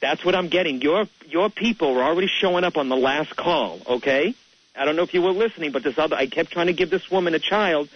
[0.00, 0.80] That's what I'm getting.
[0.80, 3.80] Your your people were already showing up on the last call.
[3.86, 4.34] Okay.
[4.76, 6.90] I don't know if you were listening, but this other I kept trying to give
[6.90, 7.88] this woman a child,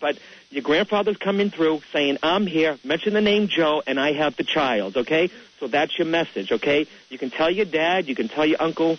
[0.00, 0.16] but
[0.50, 4.44] your grandfather's coming through saying, "I'm here." Mention the name Joe, and I have the
[4.44, 4.96] child.
[4.96, 5.30] Okay.
[5.60, 6.52] So that's your message.
[6.52, 6.86] Okay.
[7.10, 8.08] You can tell your dad.
[8.08, 8.98] You can tell your uncle.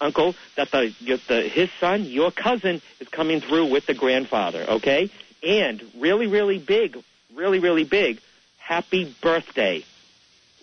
[0.00, 0.92] Uncle, that the,
[1.28, 5.10] the his son, your cousin, is coming through with the grandfather, okay?
[5.44, 6.98] And really, really big,
[7.34, 8.20] really, really big,
[8.58, 9.84] happy birthday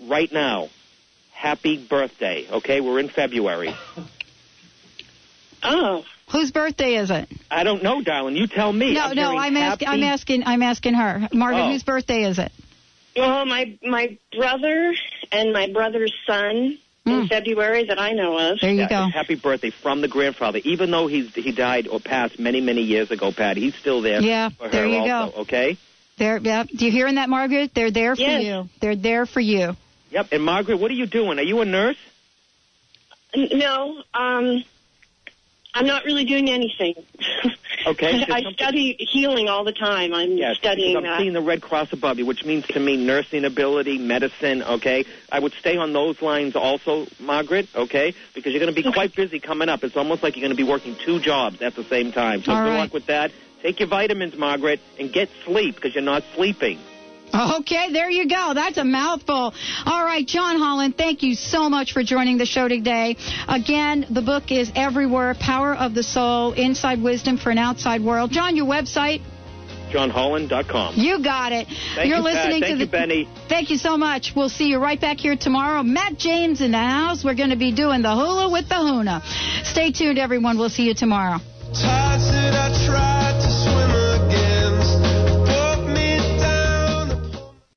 [0.07, 0.69] right now.
[1.31, 2.81] Happy birthday, okay?
[2.81, 3.75] We're in February.
[5.63, 6.03] Oh.
[6.31, 7.27] Whose birthday is it?
[7.49, 8.35] I don't know, darling.
[8.35, 8.93] You tell me.
[8.93, 9.87] No, I'm no, I'm asking.
[9.87, 10.43] I'm asking.
[10.45, 11.61] I'm asking her, Margaret.
[11.61, 11.71] Oh.
[11.71, 12.51] Whose birthday is it?
[13.15, 14.93] Well, my my brother
[15.31, 18.59] and my brother's son in February that I know of.
[18.59, 20.59] There you Yeah, it's Happy birthday from the grandfather.
[20.63, 24.21] Even though he's he died or passed many, many years ago, Pat, he's still there.
[24.21, 25.41] Yeah, for her there you also, go.
[25.41, 25.77] Okay.
[26.17, 26.37] There.
[26.37, 26.63] Yeah.
[26.63, 27.71] Do you hearing that, Margaret?
[27.73, 28.43] They're there for Yes.
[28.43, 28.69] you.
[28.79, 29.75] They're there for you.
[30.11, 30.27] Yep.
[30.31, 31.39] And Margaret, what are you doing?
[31.39, 31.97] Are you a nurse?
[33.35, 34.63] No, um,
[35.73, 36.95] I'm not really doing anything.
[37.85, 38.25] Okay.
[38.29, 40.13] I study healing all the time.
[40.13, 41.19] I'm Yes, studying I'm that.
[41.19, 45.05] seeing the Red Cross above you, which means to me nursing ability, medicine, okay?
[45.31, 48.13] I would stay on those lines also, Margaret, okay?
[48.33, 49.83] Because you're going to be quite busy coming up.
[49.83, 52.41] It's almost like you're going to be working two jobs at the same time.
[52.43, 52.77] So All good right.
[52.79, 53.31] luck with that.
[53.61, 56.79] Take your vitamins, Margaret, and get sleep because you're not sleeping.
[57.33, 58.53] Okay, there you go.
[58.53, 59.53] That's a mouthful.
[59.85, 63.17] All right, John Holland, thank you so much for joining the show today.
[63.47, 68.31] Again, the book is Everywhere Power of the Soul Inside Wisdom for an Outside World.
[68.31, 69.21] John, your website?
[69.91, 70.95] JohnHolland.com.
[70.97, 71.67] You got it.
[71.95, 72.23] Thank You're you, Pat.
[72.23, 73.27] listening Thank to you, the Benny.
[73.47, 74.33] Thank you so much.
[74.35, 75.81] We'll see you right back here tomorrow.
[75.83, 77.23] Matt James in the house.
[77.23, 79.23] We're going to be doing the hula with the huna.
[79.65, 80.57] Stay tuned, everyone.
[80.57, 81.39] We'll see you tomorrow.